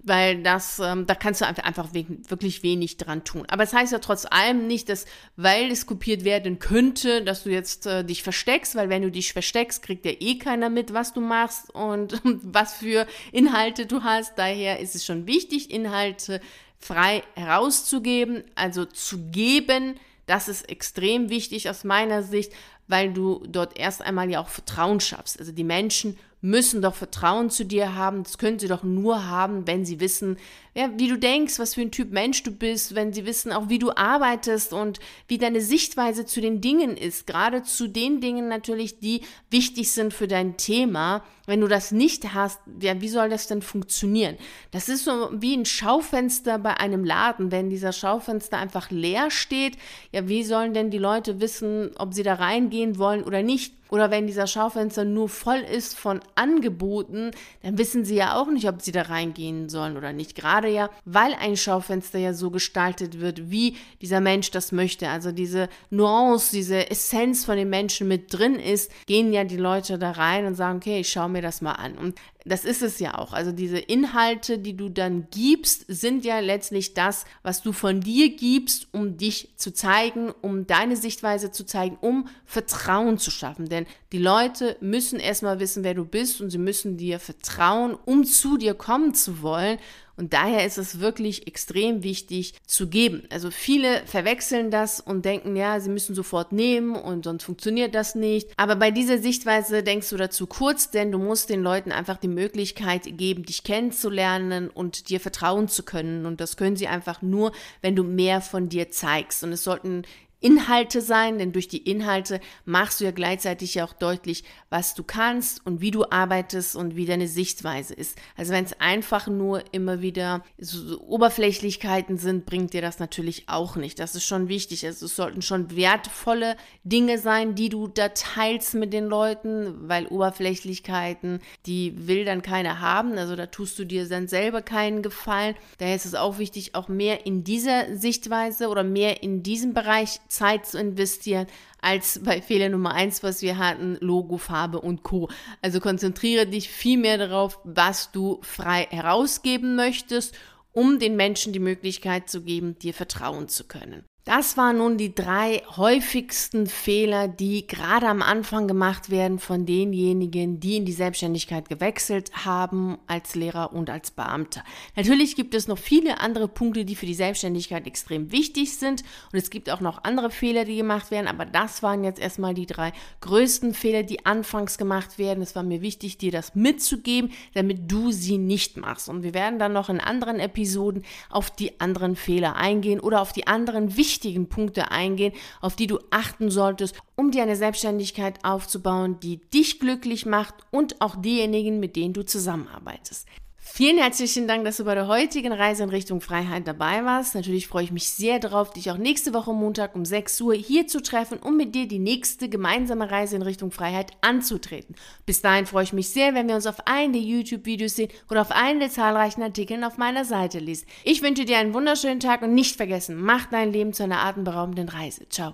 weil 0.03 0.43
das, 0.43 0.79
ähm, 0.79 1.05
da 1.07 1.15
kannst 1.15 1.41
du 1.41 1.47
einfach, 1.47 1.63
einfach 1.63 1.93
wirklich 1.93 2.61
wenig 2.61 2.97
dran 2.97 3.23
tun. 3.23 3.45
Aber 3.47 3.63
es 3.63 3.71
das 3.71 3.79
heißt 3.79 3.93
ja 3.93 3.99
trotz 3.99 4.25
allem 4.29 4.67
nicht, 4.67 4.89
dass, 4.89 5.05
weil 5.37 5.71
es 5.71 5.85
kopiert 5.85 6.25
werden 6.25 6.59
könnte, 6.59 7.23
dass 7.23 7.43
du 7.43 7.49
jetzt 7.49 7.85
äh, 7.85 8.03
dich 8.03 8.21
versteckst, 8.21 8.75
weil 8.75 8.89
wenn 8.89 9.01
du 9.01 9.11
dich 9.11 9.33
versteckst, 9.33 9.81
kriegt 9.81 10.05
ja 10.05 10.11
eh 10.19 10.37
keiner 10.37 10.69
mit, 10.69 10.93
was 10.93 11.13
du 11.13 11.21
machst 11.21 11.73
und 11.73 12.21
was 12.23 12.73
für 12.73 13.07
Inhalte 13.31 13.85
du 13.85 14.03
hast. 14.03 14.37
Daher 14.37 14.79
ist 14.79 14.95
es 14.95 15.05
schon 15.05 15.25
wichtig, 15.25 15.71
Inhalte 15.71 16.41
frei 16.77 17.23
herauszugeben, 17.35 18.43
also 18.55 18.85
zu 18.85 19.29
geben. 19.31 19.95
Das 20.25 20.47
ist 20.47 20.69
extrem 20.69 21.29
wichtig 21.29 21.69
aus 21.69 21.83
meiner 21.83 22.23
Sicht, 22.23 22.51
weil 22.87 23.13
du 23.13 23.43
dort 23.47 23.77
erst 23.77 24.01
einmal 24.01 24.29
ja 24.29 24.41
auch 24.41 24.49
Vertrauen 24.49 24.99
schaffst. 24.99 25.39
Also 25.39 25.51
die 25.51 25.63
Menschen 25.63 26.17
müssen 26.43 26.81
doch 26.81 26.93
Vertrauen 26.93 27.49
zu 27.49 27.63
dir 27.63 27.95
haben. 27.95 28.23
Das 28.23 28.37
können 28.37 28.59
sie 28.59 28.67
doch 28.67 28.83
nur 28.83 29.27
haben, 29.27 29.65
wenn 29.65 29.85
sie 29.85 30.01
wissen, 30.01 30.37
ja, 30.75 30.89
wie 30.97 31.07
du 31.07 31.17
denkst, 31.17 31.57
was 31.57 31.75
für 31.75 31.81
ein 31.81 31.91
Typ 31.91 32.11
Mensch 32.11 32.43
du 32.43 32.51
bist, 32.51 32.95
wenn 32.95 33.13
sie 33.13 33.25
wissen 33.25 33.53
auch, 33.53 33.69
wie 33.69 33.79
du 33.79 33.91
arbeitest 33.95 34.73
und 34.73 34.99
wie 35.29 35.37
deine 35.37 35.61
Sichtweise 35.61 36.25
zu 36.25 36.41
den 36.41 36.59
Dingen 36.59 36.97
ist. 36.97 37.27
Gerade 37.27 37.63
zu 37.63 37.87
den 37.87 38.19
Dingen 38.19 38.49
natürlich, 38.49 38.99
die 38.99 39.21
wichtig 39.49 39.93
sind 39.93 40.13
für 40.13 40.27
dein 40.27 40.57
Thema. 40.57 41.23
Wenn 41.45 41.59
du 41.59 41.67
das 41.67 41.91
nicht 41.91 42.33
hast, 42.33 42.59
ja, 42.81 43.01
wie 43.01 43.09
soll 43.09 43.29
das 43.29 43.47
denn 43.47 43.61
funktionieren? 43.61 44.37
Das 44.71 44.87
ist 44.87 45.03
so 45.03 45.29
wie 45.33 45.55
ein 45.57 45.65
Schaufenster 45.65 46.57
bei 46.57 46.77
einem 46.77 47.03
Laden. 47.03 47.51
Wenn 47.51 47.69
dieser 47.69 47.91
Schaufenster 47.91 48.57
einfach 48.57 48.91
leer 48.91 49.29
steht, 49.29 49.77
ja, 50.11 50.27
wie 50.29 50.43
sollen 50.43 50.73
denn 50.73 50.89
die 50.89 50.99
Leute 50.99 51.41
wissen, 51.41 51.91
ob 51.97 52.13
sie 52.13 52.23
da 52.23 52.35
reingehen 52.35 52.97
wollen 52.97 53.23
oder 53.23 53.43
nicht? 53.43 53.73
Oder 53.93 54.09
wenn 54.09 54.25
dieser 54.25 54.47
Schaufenster 54.47 55.05
nur 55.05 55.29
voll 55.29 55.59
ist 55.59 55.95
von 55.95 56.19
Angeboten, 56.33 57.29
dann 57.61 57.77
wissen 57.77 58.05
sie 58.05 58.15
ja 58.15 58.35
auch 58.35 58.47
nicht, 58.47 58.67
ob 58.67 58.81
sie 58.81 58.91
da 58.91 59.03
reingehen 59.03 59.69
sollen 59.69 59.97
oder 59.97 60.13
nicht. 60.13 60.33
Gerade 60.33 60.67
ja, 60.67 60.89
weil 61.05 61.35
ein 61.35 61.55
Schaufenster 61.55 62.17
ja 62.17 62.33
so 62.33 62.49
gestaltet 62.49 63.19
wird, 63.19 63.51
wie 63.51 63.77
dieser 64.01 64.19
Mensch 64.19 64.49
das 64.49 64.71
möchte. 64.71 65.09
Also 65.09 65.31
diese 65.31 65.69
Nuance, 65.91 66.55
diese 66.55 66.89
Essenz 66.89 67.45
von 67.45 67.55
den 67.55 67.69
Menschen 67.69 68.07
mit 68.07 68.33
drin 68.33 68.55
ist, 68.55 68.91
gehen 69.05 69.31
ja 69.31 69.43
die 69.43 69.57
Leute 69.57 69.99
da 69.99 70.09
rein 70.09 70.47
und 70.47 70.55
sagen, 70.55 70.77
okay, 70.77 71.01
ich 71.01 71.09
schaue 71.09 71.29
mir 71.33 71.41
das 71.41 71.61
mal 71.61 71.73
an. 71.73 71.97
Und 71.97 72.19
das 72.45 72.65
ist 72.65 72.81
es 72.81 72.99
ja 72.99 73.17
auch. 73.17 73.33
Also 73.33 73.51
diese 73.51 73.77
Inhalte, 73.77 74.57
die 74.57 74.75
du 74.75 74.89
dann 74.89 75.27
gibst, 75.31 75.85
sind 75.87 76.25
ja 76.25 76.39
letztlich 76.39 76.93
das, 76.93 77.25
was 77.41 77.61
du 77.61 77.71
von 77.71 78.01
dir 78.01 78.35
gibst, 78.35 78.87
um 78.91 79.17
dich 79.17 79.49
zu 79.55 79.73
zeigen, 79.73 80.31
um 80.41 80.67
deine 80.67 80.97
Sichtweise 80.97 81.51
zu 81.51 81.65
zeigen, 81.65 81.97
um 82.01 82.27
Vertrauen 82.45 83.17
zu 83.17 83.31
schaffen. 83.31 83.69
Denn 83.69 83.85
die 84.11 84.19
Leute 84.19 84.77
müssen 84.81 85.19
erstmal 85.19 85.59
wissen, 85.59 85.83
wer 85.83 85.93
du 85.93 86.05
bist 86.05 86.41
und 86.41 86.49
sie 86.49 86.57
müssen 86.57 86.97
dir 86.97 87.19
vertrauen, 87.19 87.97
um 88.05 88.25
zu 88.25 88.57
dir 88.57 88.73
kommen 88.73 89.13
zu 89.13 89.41
wollen. 89.41 89.79
Und 90.15 90.33
daher 90.33 90.65
ist 90.65 90.77
es 90.77 90.99
wirklich 90.99 91.47
extrem 91.47 92.03
wichtig 92.03 92.53
zu 92.67 92.87
geben. 92.87 93.23
Also 93.31 93.49
viele 93.49 94.05
verwechseln 94.05 94.69
das 94.69 94.99
und 94.99 95.25
denken, 95.25 95.55
ja, 95.55 95.79
sie 95.79 95.89
müssen 95.89 96.13
sofort 96.13 96.51
nehmen 96.51 96.95
und 96.95 97.25
sonst 97.25 97.43
funktioniert 97.43 97.95
das 97.95 98.13
nicht. 98.13 98.49
Aber 98.55 98.75
bei 98.75 98.91
dieser 98.91 99.17
Sichtweise 99.17 99.81
denkst 99.81 100.09
du 100.09 100.17
dazu 100.17 100.45
kurz, 100.45 100.91
denn 100.91 101.11
du 101.11 101.17
musst 101.17 101.49
den 101.49 101.63
Leuten 101.63 101.91
einfach 101.91 102.17
die 102.17 102.27
Möglichkeit 102.33 103.17
geben, 103.17 103.43
dich 103.43 103.63
kennenzulernen 103.63 104.69
und 104.69 105.09
dir 105.09 105.19
vertrauen 105.19 105.67
zu 105.67 105.83
können. 105.83 106.25
Und 106.25 106.41
das 106.41 106.57
können 106.57 106.75
sie 106.75 106.87
einfach 106.87 107.21
nur, 107.21 107.51
wenn 107.81 107.95
du 107.95 108.03
mehr 108.03 108.41
von 108.41 108.69
dir 108.69 108.89
zeigst. 108.89 109.43
Und 109.43 109.51
es 109.53 109.63
sollten 109.63 110.03
Inhalte 110.43 111.01
sein, 111.01 111.39
denn 111.39 111.53
durch 111.53 111.69
die 111.69 111.89
Inhalte 111.89 112.41
machst 112.65 112.99
du 112.99 113.05
ja 113.05 113.11
gleichzeitig 113.11 113.75
ja 113.75 113.85
auch 113.85 113.93
deutlich, 113.93 114.43
was 114.69 114.93
du 114.93 115.03
kannst 115.03 115.65
und 115.65 115.79
wie 115.79 115.91
du 115.91 116.03
arbeitest 116.09 116.75
und 116.75 116.97
wie 116.97 117.05
deine 117.05 117.29
Sichtweise 117.29 117.93
ist. 117.93 118.17
Also 118.35 118.51
wenn 118.51 118.65
es 118.65 118.79
einfach 118.81 119.27
nur 119.27 119.63
immer 119.71 120.01
wieder 120.01 120.43
so 120.57 120.99
Oberflächlichkeiten 120.99 122.17
sind, 122.17 122.45
bringt 122.45 122.73
dir 122.73 122.81
das 122.81 122.99
natürlich 122.99 123.47
auch 123.47 123.77
nicht. 123.77 123.99
Das 123.99 124.15
ist 124.15 124.25
schon 124.25 124.49
wichtig. 124.49 124.85
Also 124.85 125.05
es 125.05 125.15
sollten 125.15 125.41
schon 125.41 125.75
wertvolle 125.77 126.57
Dinge 126.83 127.19
sein, 127.19 127.55
die 127.55 127.69
du 127.69 127.87
da 127.87 128.09
teilst 128.09 128.73
mit 128.73 128.91
den 128.91 129.05
Leuten, 129.05 129.87
weil 129.87 130.07
Oberflächlichkeiten, 130.07 131.39
die 131.65 132.07
will 132.07 132.25
dann 132.25 132.41
keiner 132.41 132.81
haben. 132.81 133.17
Also 133.17 133.37
da 133.37 133.45
tust 133.45 133.79
du 133.79 133.85
dir 133.85 134.09
dann 134.09 134.27
selber 134.27 134.61
keinen 134.61 135.03
Gefallen. 135.03 135.55
Daher 135.77 135.95
ist 135.95 136.05
es 136.05 136.15
auch 136.15 136.37
wichtig, 136.37 136.75
auch 136.75 136.89
mehr 136.89 137.25
in 137.25 137.45
dieser 137.45 137.95
Sichtweise 137.95 138.67
oder 138.67 138.83
mehr 138.83 139.23
in 139.23 139.41
diesem 139.41 139.73
Bereich 139.73 140.19
Zeit 140.33 140.65
zu 140.65 140.79
investieren, 140.79 141.47
als 141.81 142.21
bei 142.23 142.41
Fehler 142.41 142.69
Nummer 142.69 142.93
eins, 142.93 143.23
was 143.23 143.41
wir 143.41 143.57
hatten, 143.57 143.97
Logo, 143.99 144.37
Farbe 144.37 144.81
und 144.81 145.03
Co. 145.03 145.29
Also 145.61 145.79
konzentriere 145.79 146.47
dich 146.47 146.69
viel 146.69 146.97
mehr 146.97 147.17
darauf, 147.17 147.59
was 147.63 148.11
du 148.11 148.39
frei 148.41 148.87
herausgeben 148.89 149.75
möchtest, 149.75 150.35
um 150.71 150.97
den 150.99 151.15
Menschen 151.15 151.53
die 151.53 151.59
Möglichkeit 151.59 152.29
zu 152.29 152.41
geben, 152.41 152.79
dir 152.79 152.93
vertrauen 152.93 153.47
zu 153.47 153.65
können. 153.65 154.05
Das 154.25 154.55
waren 154.55 154.77
nun 154.77 154.97
die 154.97 155.13
drei 155.13 155.63
häufigsten 155.75 156.67
Fehler, 156.67 157.27
die 157.27 157.67
gerade 157.67 158.07
am 158.07 158.21
Anfang 158.21 158.69
gemacht 158.69 159.09
werden 159.09 159.37
von 159.37 159.65
denjenigen, 159.65 160.61
die 160.61 160.77
in 160.77 160.85
die 160.85 160.93
Selbstständigkeit 160.93 161.67
gewechselt 161.67 162.31
haben 162.45 162.99
als 163.05 163.35
Lehrer 163.35 163.73
und 163.73 163.89
als 163.89 164.11
Beamter. 164.11 164.63
Natürlich 164.95 165.35
gibt 165.35 165.53
es 165.53 165.67
noch 165.67 165.77
viele 165.77 166.21
andere 166.21 166.47
Punkte, 166.47 166.85
die 166.85 166.95
für 166.95 167.05
die 167.05 167.13
Selbstständigkeit 167.13 167.85
extrem 167.85 168.31
wichtig 168.31 168.77
sind 168.77 169.03
und 169.33 169.39
es 169.39 169.49
gibt 169.49 169.69
auch 169.69 169.81
noch 169.81 170.05
andere 170.05 170.31
Fehler, 170.31 170.63
die 170.63 170.77
gemacht 170.77 171.11
werden, 171.11 171.27
aber 171.27 171.45
das 171.45 171.83
waren 171.83 172.05
jetzt 172.05 172.21
erstmal 172.21 172.53
die 172.53 172.65
drei 172.65 172.93
größten 173.19 173.73
Fehler, 173.73 174.03
die 174.03 174.25
anfangs 174.25 174.77
gemacht 174.77 175.17
werden. 175.17 175.43
Es 175.43 175.53
war 175.53 175.63
mir 175.63 175.81
wichtig, 175.81 176.17
dir 176.17 176.31
das 176.31 176.55
mitzugeben, 176.55 177.33
damit 177.55 177.91
du 177.91 178.13
sie 178.13 178.37
nicht 178.37 178.77
machst. 178.77 179.09
Und 179.09 179.23
wir 179.23 179.33
werden 179.33 179.59
dann 179.59 179.73
noch 179.73 179.89
in 179.89 179.99
anderen 179.99 180.39
Episoden 180.39 181.03
auf 181.29 181.51
die 181.51 181.81
anderen 181.81 182.15
Fehler 182.15 182.55
eingehen 182.55 183.01
oder 183.01 183.21
auf 183.21 183.33
die 183.33 183.47
anderen 183.47 183.97
wichtigen 183.97 184.12
wichtigen 184.13 184.47
Punkte 184.47 184.91
eingehen, 184.91 185.33
auf 185.59 185.75
die 185.75 185.87
du 185.87 185.99
achten 186.11 186.51
solltest, 186.51 186.95
um 187.15 187.31
dir 187.31 187.41
eine 187.41 187.55
Selbstständigkeit 187.55 188.45
aufzubauen, 188.45 189.19
die 189.19 189.37
dich 189.37 189.79
glücklich 189.79 190.25
macht 190.27 190.53
und 190.69 191.01
auch 191.01 191.15
diejenigen, 191.15 191.79
mit 191.79 191.95
denen 191.95 192.13
du 192.13 192.23
zusammenarbeitest. 192.23 193.27
Vielen 193.65 193.97
herzlichen 193.97 194.45
Dank, 194.45 194.65
dass 194.65 194.77
du 194.77 194.83
bei 194.83 194.93
der 194.93 195.07
heutigen 195.07 195.53
Reise 195.53 195.83
in 195.83 195.89
Richtung 195.89 196.19
Freiheit 196.19 196.67
dabei 196.67 197.05
warst. 197.05 197.33
Natürlich 197.33 197.67
freue 197.67 197.85
ich 197.85 197.91
mich 197.91 198.09
sehr 198.09 198.39
darauf, 198.39 198.71
dich 198.71 198.91
auch 198.91 198.97
nächste 198.97 199.33
Woche 199.33 199.53
Montag 199.53 199.95
um 199.95 200.03
6 200.03 200.41
Uhr 200.41 200.53
hier 200.53 200.85
zu 200.85 201.01
treffen, 201.01 201.39
um 201.39 201.55
mit 201.55 201.73
dir 201.73 201.87
die 201.87 201.97
nächste 201.97 202.49
gemeinsame 202.49 203.09
Reise 203.09 203.37
in 203.37 203.41
Richtung 203.41 203.71
Freiheit 203.71 204.11
anzutreten. 204.21 204.95
Bis 205.25 205.41
dahin 205.41 205.65
freue 205.65 205.85
ich 205.85 205.93
mich 205.93 206.09
sehr, 206.09 206.35
wenn 206.35 206.49
wir 206.49 206.55
uns 206.55 206.67
auf 206.67 206.85
einen 206.87 207.13
der 207.13 207.21
YouTube-Videos 207.21 207.95
sehen 207.95 208.11
oder 208.29 208.41
auf 208.41 208.51
einen 208.51 208.81
der 208.81 208.91
zahlreichen 208.91 209.41
Artikeln 209.41 209.85
auf 209.85 209.97
meiner 209.97 210.25
Seite 210.25 210.59
liest. 210.59 210.85
Ich 211.03 211.23
wünsche 211.23 211.45
dir 211.45 211.57
einen 211.57 211.73
wunderschönen 211.73 212.19
Tag 212.19 212.41
und 212.41 212.53
nicht 212.53 212.75
vergessen, 212.75 213.15
mach 213.15 213.45
dein 213.45 213.71
Leben 213.71 213.93
zu 213.93 214.03
einer 214.03 214.23
atemberaubenden 214.23 214.89
Reise. 214.89 215.27
Ciao. 215.29 215.51